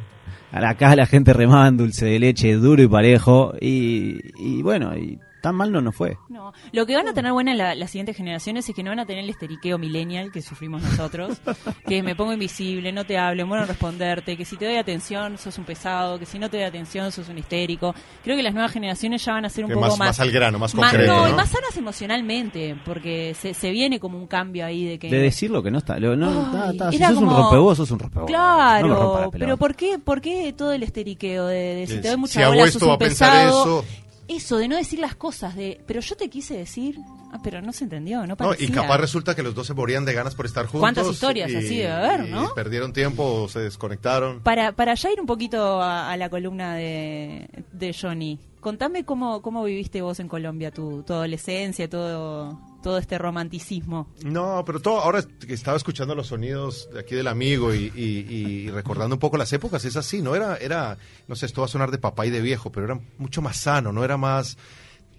[0.66, 5.18] Acá la gente remaba en dulce de leche, duro y parejo, y, y bueno, y
[5.40, 6.16] tan mal no nos fue.
[6.28, 9.00] No, lo que van a tener buena la- las siguientes generaciones es que no van
[9.00, 11.40] a tener el esteriqueo millennial que sufrimos nosotros,
[11.86, 15.38] que me pongo invisible, no te hablo, muero en responderte, que si te doy atención
[15.38, 17.94] sos un pesado, que si no te doy atención sos un histérico.
[18.22, 20.30] Creo que las nuevas generaciones ya van a ser un Que poco más- más al
[20.30, 21.36] grano, más concreto, no, y ¿no?
[21.36, 25.08] más sanas emocionalmente, porque se, se viene como un cambio ahí de que...
[25.08, 25.98] De decir lo que no está.
[25.98, 28.26] lo- no, Ay, está- está, si era sos un como- rompebos, sos un rompebos.
[28.28, 32.16] Claro, No pero ¿por qué, ¿por qué todo el esteriqueo de, de si te doy
[32.16, 33.62] mucha si bola sos un a pensar pesado?
[33.80, 33.84] eso.
[34.32, 36.96] Eso, de no decir las cosas, de, pero yo te quise decir,
[37.32, 38.68] ah, pero no se entendió, no No, parecía.
[38.68, 40.80] y capaz resulta que los dos se morían de ganas por estar juntos.
[40.80, 42.54] ¿Cuántas historias y- así debe haber, y no?
[42.54, 44.40] perdieron tiempo o se desconectaron.
[44.40, 49.42] Para, para ya ir un poquito a, a la columna de, de Johnny, contame cómo,
[49.42, 54.08] cómo viviste vos en Colombia tu, tu adolescencia, todo, todo este romanticismo.
[54.24, 58.70] No, pero todo, ahora estaba escuchando los sonidos de aquí del amigo y, y- y
[58.70, 60.34] recordando un poco las épocas, es así, ¿no?
[60.34, 60.96] Era, era,
[61.28, 63.56] no sé, esto va a sonar de papá y de viejo, pero era mucho más
[63.58, 64.04] sano, ¿no?
[64.04, 64.56] Era más,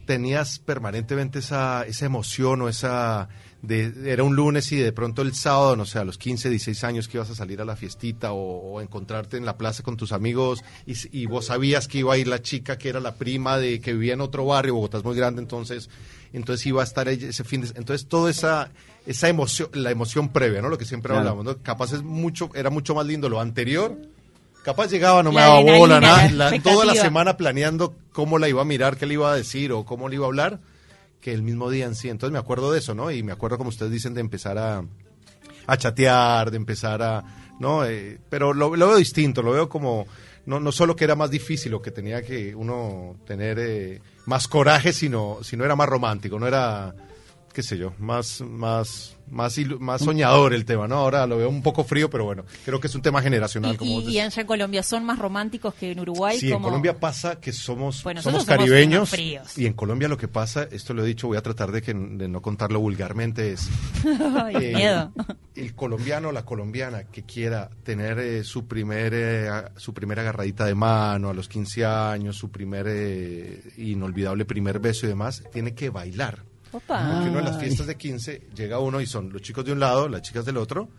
[0.06, 3.30] tenías permanentemente esa, esa emoción o esa,
[3.62, 6.84] de, era un lunes y de pronto el sábado, no sé, a los 15, 16
[6.84, 9.98] años que ibas a salir a la fiestita o, o encontrarte en la plaza con
[9.98, 13.58] tus amigos y, vos sabías que iba a ir la chica que era la prima
[13.58, 15.90] de que vivía en otro barrio, Bogotá es muy grande, entonces
[16.34, 18.72] entonces iba a estar ella ese fin de entonces toda esa
[19.06, 21.30] esa emoción la emoción previa no lo que siempre Claro.
[21.30, 21.62] hablamos ¿no?
[21.62, 23.98] capaz es mucho era mucho más lindo lo anterior
[24.64, 28.62] capaz llegaba no me daba bola nada la toda la semana planeando cómo la iba
[28.62, 30.60] a mirar qué le iba a decir o cómo le iba a hablar
[31.22, 32.10] que el mismo día en sí.
[32.10, 34.84] Entonces me acuerdo de eso no y me acuerdo como ustedes dicen de empezar a
[35.68, 37.24] a chatear, de empezar a...
[37.60, 37.86] ¿no?
[37.86, 40.06] Eh, pero lo, veo distinto, lo veo como...
[40.46, 44.48] No, no solo que era más difícil o que tenía que uno tener eh, más
[44.48, 46.96] coraje, sino, sino era más romántico, no era,
[47.54, 50.96] qué sé yo, más, más, más, más soñador el tema, ¿no?
[50.96, 53.74] Ahora lo veo un poco frío, pero bueno, creo que es un tema generacional.
[53.74, 56.40] Y, como y, y allá en Colombia son más románticos que en Uruguay.
[56.40, 59.12] Sí, en Colombia pasa que somos, Bueno, somos caribeños
[59.58, 61.94] y en Colombia lo que pasa, esto lo he dicho, voy a tratar de, que,
[61.94, 63.70] de no contarlo vulgarmente, es
[64.36, 65.12] Ay, eh, miedo.
[65.56, 70.66] el colombiano o la colombiana que quiera tener eh, su primer eh, su primera agarradita
[70.66, 75.74] de mano a los 15 años, su primer eh, inolvidable primer beso y demás, tiene
[75.74, 76.44] que bailar.
[76.72, 77.10] Opa.
[77.14, 79.80] Porque uno en las fiestas de 15 llega uno y son los chicos de un
[79.80, 80.90] lado, las chicas del otro,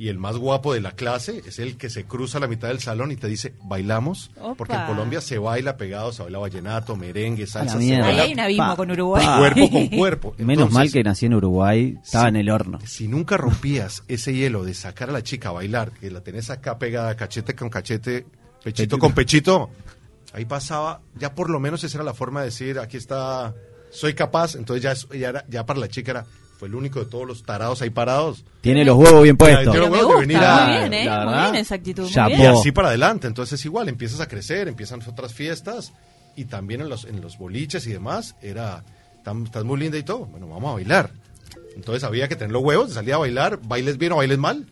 [0.00, 2.68] y el más guapo de la clase es el que se cruza a la mitad
[2.68, 4.54] del salón y te dice, bailamos, Opa.
[4.54, 7.96] porque en Colombia se baila pegado, se baila vallenato, merengue, salsa, se.
[7.96, 9.26] Ahí hay un abismo Pa- con Uruguay.
[9.26, 10.34] pa- cuerpo con cuerpo.
[10.38, 12.78] Menos mal que nací en Uruguay, estaba en el horno.
[12.86, 16.48] si nunca rompías ese hielo de sacar a la chica a bailar, que la tenés
[16.50, 18.98] acá pegada, cachete con cachete, pechito, Pechito.
[19.00, 19.70] con pechito,
[20.32, 23.52] ahí pasaba, ya por lo menos esa era la forma de decir, aquí está,
[23.90, 26.26] soy capaz, entonces ya, es- ya, era- ya para la chica era,
[26.58, 28.44] fue el único de todos los tarados ahí parados.
[28.60, 29.64] Tiene los huevos bien puestos.
[29.66, 31.04] Yo Pero lo me veo de venir a- muy bien, ¿eh?
[31.04, 32.02] la Muy bien esa actitud.
[32.10, 32.34] muy.
[32.34, 35.92] Y así para adelante, entonces igual empiezas a crecer, empiezan otras fiestas
[36.36, 38.82] y también en los, en los boliches y demás, era,
[39.24, 41.10] "Tam- estás muy linda y todo, bueno, vamos a bailar.
[41.76, 44.66] Entonces había que tener los huevos, salir a bailar, bailes bien o bailes mal.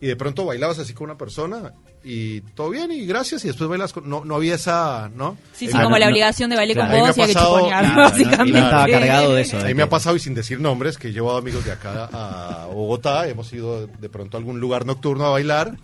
[0.00, 1.72] Y de pronto bailabas así con una persona
[2.04, 4.06] y todo bien y gracias y después bailas con...
[4.08, 5.38] No, no había esa, ¿no?
[5.54, 6.10] Sí, sí, Ah, como no, la no.
[6.12, 6.90] obligación de bailar Claro.
[6.90, 8.58] con vos y que pasado- chuponear, Claro, básicamente.
[8.58, 9.56] Estaba cargado de eso.
[9.56, 11.64] A de mí me ha que- pasado y sin decir nombres que he llevado amigos
[11.64, 15.78] de acá a Bogotá, hemos ido de pronto a algún lugar nocturno a bailar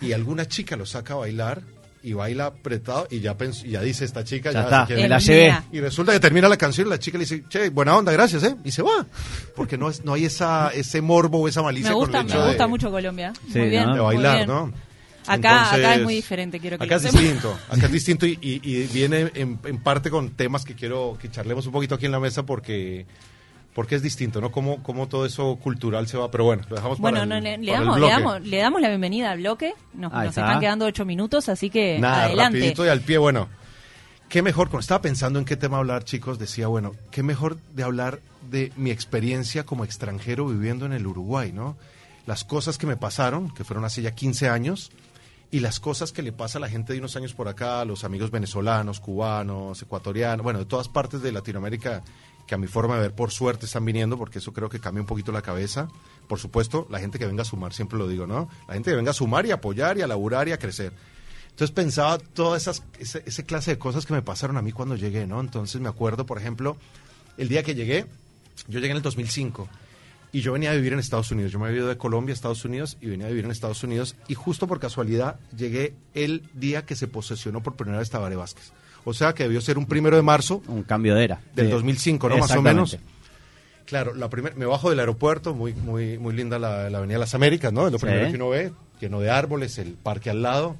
[0.00, 1.62] y alguna chica lo saca a bailar
[2.02, 4.86] y baila apretado y ya, pens- y ya dice esta chica Ya ya, está, se
[4.94, 5.64] quiere- me la mía.
[5.72, 8.42] y resulta que termina la canción y la chica le dice, che, buena onda, gracias,
[8.44, 8.56] ¿eh?
[8.64, 9.06] Y se va.
[9.54, 12.26] Porque no, es, no hay esa, ese morbo o esa malicia Me gusta, con el
[12.32, 13.32] hecho me gusta de, mucho Colombia.
[13.52, 13.94] Sí, muy bien, ¿no?
[13.94, 14.48] de muy bailar, bien.
[14.48, 14.72] ¿no?
[15.28, 18.38] Acá, acá es muy diferente, quiero que Acá lo es distinto, acá es distinto y,
[18.40, 22.06] y- y viene en, en parte con temas que quiero que charlemos un poquito aquí
[22.06, 23.06] en la mesa porque
[23.76, 24.50] porque es distinto, ¿no?
[24.50, 27.44] Cómo, cómo todo eso cultural se va, pero bueno, lo dejamos Bueno, para no, el,
[27.44, 28.12] le, le para el damos, le, bloque.
[28.14, 29.74] damos, le damos la bienvenida al bloque.
[29.92, 30.40] Nos, nos está.
[30.46, 32.58] están quedando ocho minutos, así que Nada, adelante.
[32.58, 33.50] rapidito y al pie, bueno.
[34.30, 37.82] Qué mejor, cuando estaba pensando en qué tema hablar, chicos, decía, bueno, qué mejor de
[37.82, 38.20] hablar
[38.50, 41.76] de mi experiencia como extranjero viviendo en el Uruguay, ¿no?
[42.24, 44.90] Las cosas que me pasaron, que fueron hace ya 15 años,
[45.50, 47.84] y las cosas que le pasa a la gente de unos años por acá, a
[47.84, 52.02] los amigos venezolanos, cubanos, ecuatorianos, bueno, de todas partes de Latinoamérica,
[52.46, 55.00] que a mi forma de ver, por suerte, están viniendo, porque eso creo que cambia
[55.00, 55.88] un poquito la cabeza.
[56.28, 58.48] Por supuesto, la gente que venga a sumar, siempre lo digo, ¿no?
[58.68, 60.92] La gente que venga a sumar y apoyar y a laburar y a crecer.
[61.56, 65.26] Entonces pensaba todas esas ese, clase de cosas que me pasaron a mí cuando llegué,
[65.26, 65.40] ¿no?
[65.40, 66.76] Entonces me acuerdo, por ejemplo,
[67.38, 68.04] el día que llegué,
[68.68, 69.66] yo llegué en el 2005
[70.32, 71.52] y yo venía a vivir en Estados Unidos.
[71.52, 73.82] Yo me había ido de Colombia a Estados Unidos y venía a vivir en Estados
[73.82, 78.36] Unidos y justo por casualidad llegué el día que se posesionó por primera vez Tabaré
[78.36, 78.72] Vázquez.
[79.08, 81.40] O sea que debió ser un primero de marzo Un cambio de era.
[81.54, 81.72] del Sí.
[81.72, 82.38] 2005, ¿no?
[82.38, 82.98] Más o menos.
[83.84, 87.34] Claro, la primer, me bajo del aeropuerto, muy, muy, muy linda la, la Avenida Las
[87.36, 87.86] Américas, ¿no?
[87.86, 88.06] Es lo Sí.
[88.06, 90.76] primero que uno ve, lleno de árboles, el parque al lado.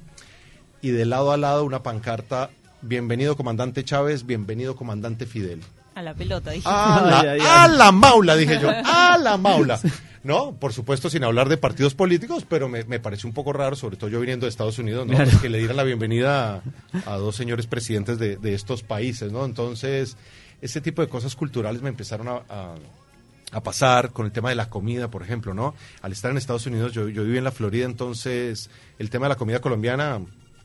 [0.81, 2.49] Y de lado a lado una pancarta,
[2.81, 5.61] bienvenido comandante Chávez, bienvenido comandante Fidel.
[5.95, 6.67] A la pelota, dije.
[6.69, 7.47] A la, Ay, ay, ay.
[7.49, 9.79] a la maula, dije yo, a la maula.
[10.27, 10.55] ¿No?
[10.59, 13.95] Por supuesto, sin hablar de partidos políticos, pero me, me pareció un poco raro, sobre
[13.95, 15.13] todo yo viniendo de Estados Unidos, ¿no?
[15.13, 15.29] Claro.
[15.31, 16.55] Pues que le dieran la bienvenida
[17.05, 19.45] a, a dos señores presidentes de, de estos países, ¿no?
[19.45, 20.17] Entonces,
[20.61, 22.75] ese tipo de cosas culturales me empezaron a, a-
[23.53, 25.73] a pasar con el tema de la comida, por ejemplo, ¿no?
[26.01, 28.69] Al estar en Estados Unidos, yo, yo viví en la Florida, entonces
[28.99, 30.19] el tema de la comida colombiana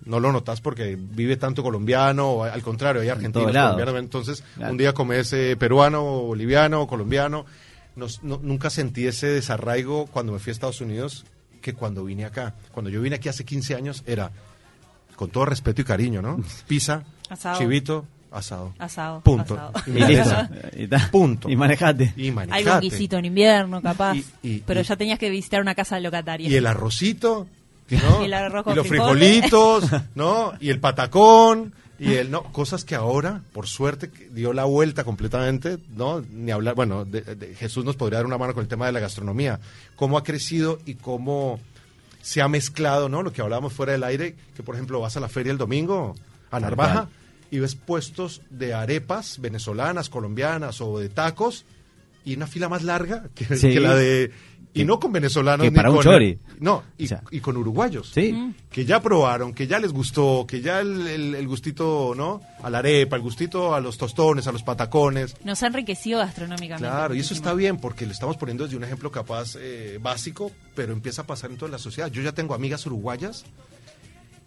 [0.04, 4.72] no lo notas porque vive tanto colombiano, o al contrario, hay argentinos, colombianos, entonces Claro.
[4.72, 7.46] un día comes eh, peruano, boliviano, colombiano.
[7.96, 8.06] No-
[8.42, 11.24] nunca sentí ese desarraigo cuando me fui a Estados Unidos
[11.60, 12.54] que cuando vine acá.
[12.72, 14.30] Cuando yo vine aquí hace 15 años era,
[15.16, 16.40] con todo respeto y cariño, ¿no?
[16.66, 17.58] Pizza, Asado.
[17.58, 18.72] chivito, asado.
[18.78, 19.20] Asado.
[19.20, 19.54] Punto.
[19.54, 19.72] asado.
[19.86, 20.70] Y Y.
[20.84, 21.08] Y ta.
[21.12, 21.48] Punto.
[21.50, 22.14] Y manejate.
[22.16, 22.30] Y
[22.80, 24.16] guisito en invierno, capaz.
[24.16, 26.48] Y- y- pero y- ya tenías que visitar una casa locataria.
[26.48, 27.46] Y el arrocito,
[27.90, 28.20] ¿no?
[28.22, 29.28] Y el arroz con los frijoles.
[29.42, 29.84] frijolitos,
[30.14, 30.54] ¿no?
[30.60, 35.78] Y el patacón, y el, no, cosas que ahora, por suerte, dio la vuelta completamente,
[35.94, 36.20] ¿no?
[36.30, 38.92] Ni hablar, bueno, de- de- Jesús nos podría dar una mano con el tema de
[38.92, 39.60] la gastronomía,
[39.96, 41.60] cómo ha crecido y cómo
[42.20, 43.22] se ha mezclado, ¿no?
[43.22, 46.14] Lo que hablábamos fuera del aire, que por ejemplo vas a la feria el domingo,
[46.50, 47.08] a Narvaja,
[47.50, 51.64] y ves puestos de arepas venezolanas, colombianas o de tacos,
[52.24, 53.72] y una fila más larga que, Sí.
[53.74, 54.30] que la de...
[54.74, 56.38] Y Que- no con venezolanos que ni para un con- chori.
[56.60, 57.22] No, y, O sea.
[57.30, 58.10] y con uruguayos.
[58.14, 58.54] Sí.
[58.70, 62.40] Que ya probaron, que ya les gustó, que ya el, el- el gustito, ¿no?
[62.62, 65.36] A la arepa, el gustito a los tostones, a los patacones.
[65.44, 66.88] Nos ha enriquecido gastronómicamente.
[66.88, 70.50] Claro, y eso está bien porque lo estamos poniendo desde un ejemplo capaz eh, básico,
[70.74, 72.10] pero empieza a pasar en toda la sociedad.
[72.10, 73.44] Yo ya tengo amigas uruguayas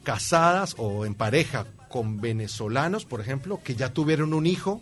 [0.03, 4.81] casadas o en pareja con venezolanos, por ejemplo, que ya tuvieron un hijo.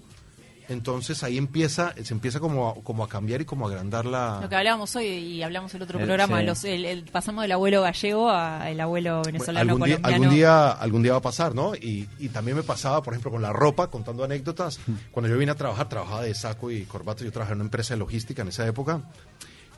[0.70, 4.39] Entonces ahí empieza, se empieza como a, como a cambiar y como a agrandar la...
[4.41, 6.45] Lo que hablábamos hoy y hablamos el otro Eh, programa, sí.
[6.45, 10.16] los- el- el- pasamos del abuelo gallego al abuelo venezolano algún día, colombiano.
[10.24, 11.76] algún día algún día va a pasar, ¿no?
[11.76, 14.80] Y, y también me pasaba, por ejemplo, con la ropa, contando anécdotas.
[15.11, 17.24] Cuando yo vine a trabajar, trabajaba de saco y corbata.
[17.24, 19.01] Yo trabajaba en una empresa de logística en esa época.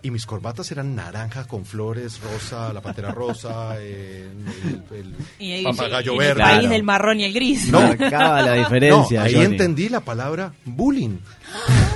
[0.05, 4.29] Y mis corbatas eran naranja con flores, rosa, la pantera rosa, eh,
[4.91, 6.43] el, el y, y- papagayo y verde.
[6.43, 6.69] el Claro.
[6.69, 7.69] del marrón y el gris.
[7.71, 7.81] No.
[7.97, 9.23] Marcaba la No, diferencia.
[9.23, 9.45] ahí Johnny.
[9.45, 11.17] entendí la palabra bullying.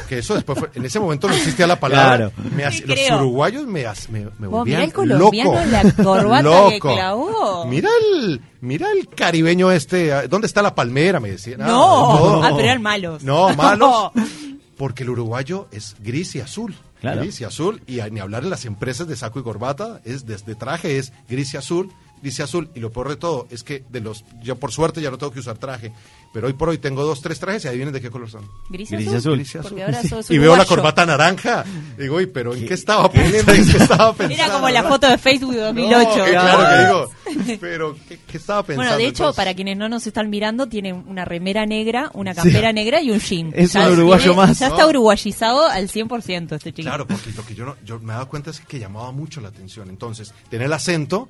[0.07, 2.31] Que eso después fue- en ese momento no existía la palabra.
[2.31, 2.49] Claro.
[2.55, 5.65] Me hace- Sí, los uruguayos me, hace- me, me volvían el colombiano, loco.
[5.69, 6.93] la corbata que Loco.
[6.95, 7.65] clavó.
[7.67, 10.13] Mira el, mira el caribeño este.
[10.13, 11.19] ah, ¿Dónde está la palmera?
[11.19, 11.59] Me decían.
[11.59, 13.23] No, ah, pero eran malos.
[13.23, 14.11] No, malos.
[14.77, 16.73] Porque el uruguayo es gris y azul.
[16.99, 17.21] Claro.
[17.21, 17.81] Gris y azul.
[17.87, 21.53] Y ni hablar de las empresas de saco y corbata, es desde traje es gris
[21.53, 21.91] y azul,
[22.21, 22.69] gris y azul.
[22.75, 25.31] Y lo peor de todo es que de los, yo por suerte ya no tengo
[25.31, 25.91] que usar traje.
[26.31, 28.47] Pero hoy por hoy tengo dos, tres trajes y adivinen de qué color son.
[28.69, 29.17] Gris, Gris azul.
[29.17, 29.35] azul.
[29.37, 29.69] Gris y azul.
[29.71, 31.65] Porque ahora sos Y veo la corbata naranja.
[31.97, 33.51] Digo, uy, pero ¿en qué estaba poniendo?
[33.51, 34.43] ¿En qué estaba pensando?
[34.43, 36.09] Era como la foto de Facebook de No, 2008.
[36.13, 36.41] que ¿no?
[36.41, 37.09] claro que digo.
[37.61, 38.89] Pero, ¿qué, qué estaba pensando?
[38.89, 39.35] Bueno, de hecho, entonces?
[39.37, 43.19] para quienes no nos están mirando, tiene una remera negra, una campera negra y un
[43.19, 43.51] jean.
[43.55, 44.59] Es Ya un uruguayo tiene- más.
[44.59, 44.89] Ya está No.
[44.89, 46.87] uruguayizado al 100% este chico.
[46.89, 49.41] Claro, porque lo que yo, no, yo me he dado cuenta es que llamaba mucho
[49.41, 49.89] la atención.
[49.89, 51.29] Entonces, tenía el acento,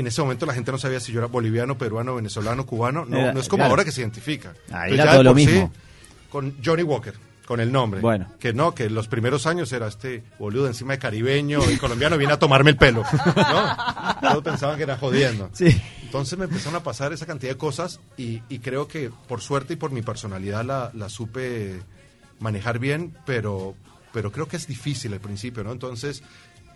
[0.00, 3.04] en ese momento la gente no sabía si yo era boliviano, peruano, venezolano, cubano.
[3.04, 3.70] No, no es como claro.
[3.70, 4.54] ahora que se identifica.
[4.70, 5.72] Ah, era todo lo sí, mismo.
[6.30, 7.14] con Johnny Walker,
[7.46, 8.00] con el nombre.
[8.00, 8.26] Bueno.
[8.38, 12.32] Que no, que los primeros años era este boludo encima de caribeño y colombiano viene
[12.32, 13.04] a tomarme el pelo.
[13.36, 14.20] ¿no?
[14.20, 15.50] Todos pensaban que era jodiendo.
[15.52, 15.80] Sí.
[16.02, 19.74] Entonces me empezaron a pasar esa cantidad de cosas y, y creo que por suerte
[19.74, 21.80] y por mi personalidad la, la supe
[22.40, 23.74] manejar bien, pero,
[24.12, 25.72] pero creo que es difícil al principio, ¿no?
[25.72, 26.22] Entonces,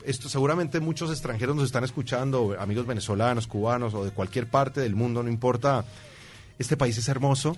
[0.05, 4.94] esto seguramente muchos extranjeros nos están escuchando, amigos venezolanos, cubanos o de cualquier parte del
[4.94, 5.84] mundo, no importa.
[6.59, 7.57] Este país es hermoso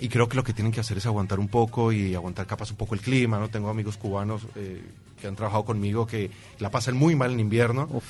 [0.00, 2.70] y creo que lo que tienen que hacer es aguantar un poco y aguantar capaz
[2.70, 3.48] un poco el clima, ¿no?
[3.48, 4.82] Tengo amigos cubanos eh,
[5.20, 7.88] que han trabajado conmigo que la pasan muy mal en invierno.
[7.92, 8.04] Uf.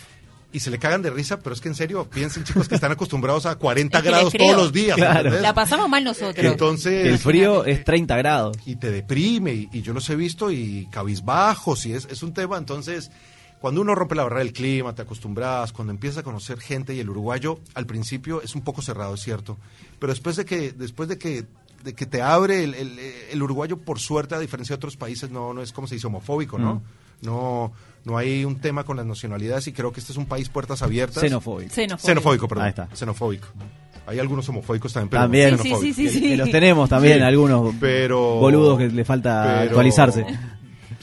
[0.50, 2.92] Y se le cagan de risa, pero es que en serio, piensen chicos que están
[2.92, 4.96] acostumbrados a 40 Es que les grados todos los días.
[4.96, 6.46] La pasamos mal nosotros.
[6.46, 8.56] Entonces, El frío es 30 grados.
[8.64, 12.32] y te deprime y, y yo los he visto y cabizbajos y es, es un
[12.32, 13.10] tema entonces
[13.64, 17.00] cuando uno rompe la barrera del clima te acostumbras cuando empiezas a conocer gente y
[17.00, 19.56] el uruguayo al principio es un poco cerrado es cierto
[19.98, 21.46] pero después de que después de que
[21.82, 22.98] de que te abre el, el-
[23.30, 26.06] el uruguayo por suerte a diferencia de otros países no no es como se dice
[26.08, 26.82] homofóbico no
[27.22, 27.72] no
[28.04, 30.82] no hay un tema con las nacionalidades y creo que este es un país puertas
[30.82, 31.72] abiertas Xenofóbico.
[31.72, 32.06] Xenofóbico.
[32.06, 32.88] xenofóbico perdón Ahí está.
[32.94, 33.48] xenofóbico
[34.06, 35.58] hay algunos homofóbicos también pero También.
[35.58, 36.20] Sí, sí, sí, sí, Que- sí.
[36.20, 40.26] que los tenemos también, Sí, algunos pero- boludos que le falta pero- actualizarse.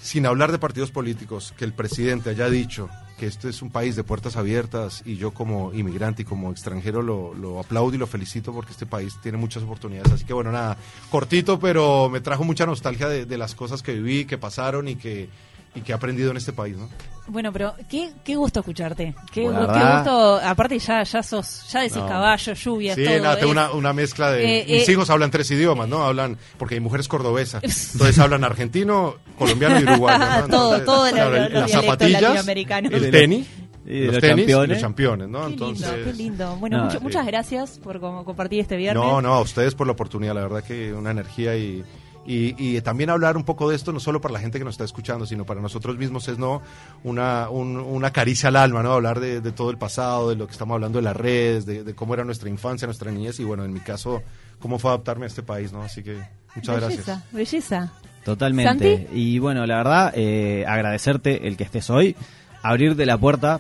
[0.02, 2.90] Sin hablar de partidos políticos, que el presidente haya dicho
[3.20, 7.04] que este es un país de puertas abiertas y yo como inmigrante y como extranjero
[7.04, 10.12] lo, aplaudo y lo felicito porque este país tiene muchas oportunidades.
[10.12, 10.76] Así que bueno, nada,
[11.12, 14.96] cortito, pero me trajo mucha nostalgia de, de las cosas que viví, que pasaron y
[14.96, 15.30] que,
[15.76, 16.78] y que he aprendido en este país.
[16.78, 16.90] ¿no?
[17.32, 19.16] Bueno, pero qué, qué gusto escucharte.
[19.32, 20.36] Qué, gu- qué gusto.
[20.44, 22.08] Aparte ya ya sos, ya decís No.
[22.08, 23.14] caballo, lluvia, Sí, todo.
[23.14, 24.60] tengo es- una, una mezcla de...
[24.62, 24.92] Eh, mis eh.
[24.92, 26.04] hijos hablan tres idiomas, ¿no?
[26.04, 27.60] Hablan, porque mi mujer es cordobesa,
[27.94, 30.20] entonces hablan argentino, colombiano y uruguayo.
[30.20, 30.48] ¿no?
[30.50, 33.48] todo, Entonces, todo claro, el- las zapatillas, el tenis,
[33.86, 34.70] y los, los tenis y campeones.
[34.70, 35.40] los campeones, ¿no?
[35.42, 36.56] Qué Entonces, lindo, qué lindo.
[36.58, 37.04] Bueno, No, mucho- sí.
[37.04, 39.04] muchas gracias por como compartir este viernes.
[39.04, 41.84] No, no, a ustedes por la oportunidad, la verdad que una energía y,
[42.26, 44.76] y, y también hablar un poco de esto, no solo para la gente que nos
[44.76, 46.62] está escuchando, sino para nosotros mismos es no
[47.04, 48.94] una, un- una caricia al alma, ¿no?
[48.94, 51.84] Hablar de, de todo el pasado, de lo que estamos hablando de las redes, de,
[51.84, 54.22] de cómo era nuestra infancia, nuestra niñez y bueno, en mi caso,
[54.60, 55.82] cómo fue adaptarme a este país, ¿no?
[55.82, 56.18] Así que
[56.56, 57.32] muchas belleza, gracias.
[57.32, 57.92] belleza.
[58.24, 58.98] Totalmente.
[59.06, 59.20] ¿Santi?
[59.20, 62.16] Y bueno, la verdad, eh, agradecerte el que estés hoy,
[62.64, 63.60] abrirte la puerta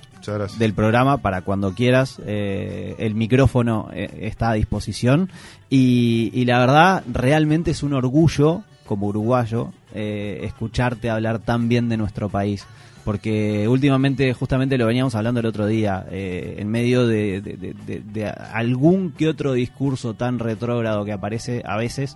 [0.59, 2.19] del programa para cuando quieras.
[2.25, 5.29] eh, el micrófono eh, está a disposición.
[5.69, 11.89] Y, y la verdad, realmente es un orgullo, como uruguayo, eh, escucharte hablar tan bien
[11.89, 12.65] de nuestro país.
[13.03, 17.73] Porque últimamente, justamente lo veníamos hablando el otro día, eh, en medio de, de- de-
[17.87, 22.15] de- de algún que otro discurso tan retrógrado que aparece a veces,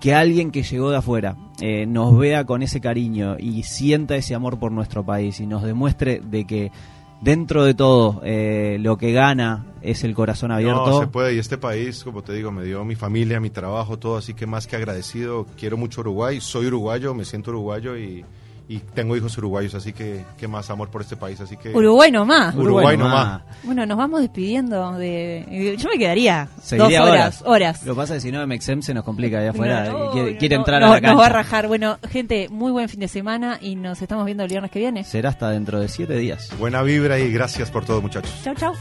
[0.00, 4.34] que alguien que llegó de afuera eh, nos vea con ese cariño y sienta ese
[4.34, 6.72] amor por nuestro país y nos demuestre de que
[7.20, 10.86] dentro de todo eh, lo que gana es el corazón abierto.
[10.86, 11.34] No, se puede.
[11.34, 14.16] Y este país, como te digo, me dio mi familia, mi trabajo, todo.
[14.16, 16.40] Así que más que agradecido, quiero mucho Uruguay.
[16.40, 18.24] Soy uruguayo, me siento uruguayo y,
[18.68, 19.74] y tengo hijos uruguayos.
[19.74, 21.40] Así que, qué más amor por este país.
[21.40, 21.70] Así que.
[21.74, 22.54] Uruguay nomás.
[22.54, 23.40] Uruguay nomás.
[23.40, 23.42] nomás.
[23.62, 25.76] Bueno, nos vamos despidiendo de...
[25.78, 27.82] Yo me quedaría Seguiría dos horas, horas.
[27.84, 29.84] Lo que pasa es que si no, MXM se nos complica ahí afuera.
[29.88, 31.12] No, quiere, no, quiere no, entrar no, a la cancha.
[31.12, 31.68] Nos va a rajar.
[31.68, 35.04] Bueno, gente, muy buen fin de semana y nos estamos viendo el viernes que viene.
[35.04, 36.50] Será hasta dentro de siete días.
[36.58, 38.32] Buena vibra y gracias por todo, muchachos.
[38.42, 38.72] Chau, chau.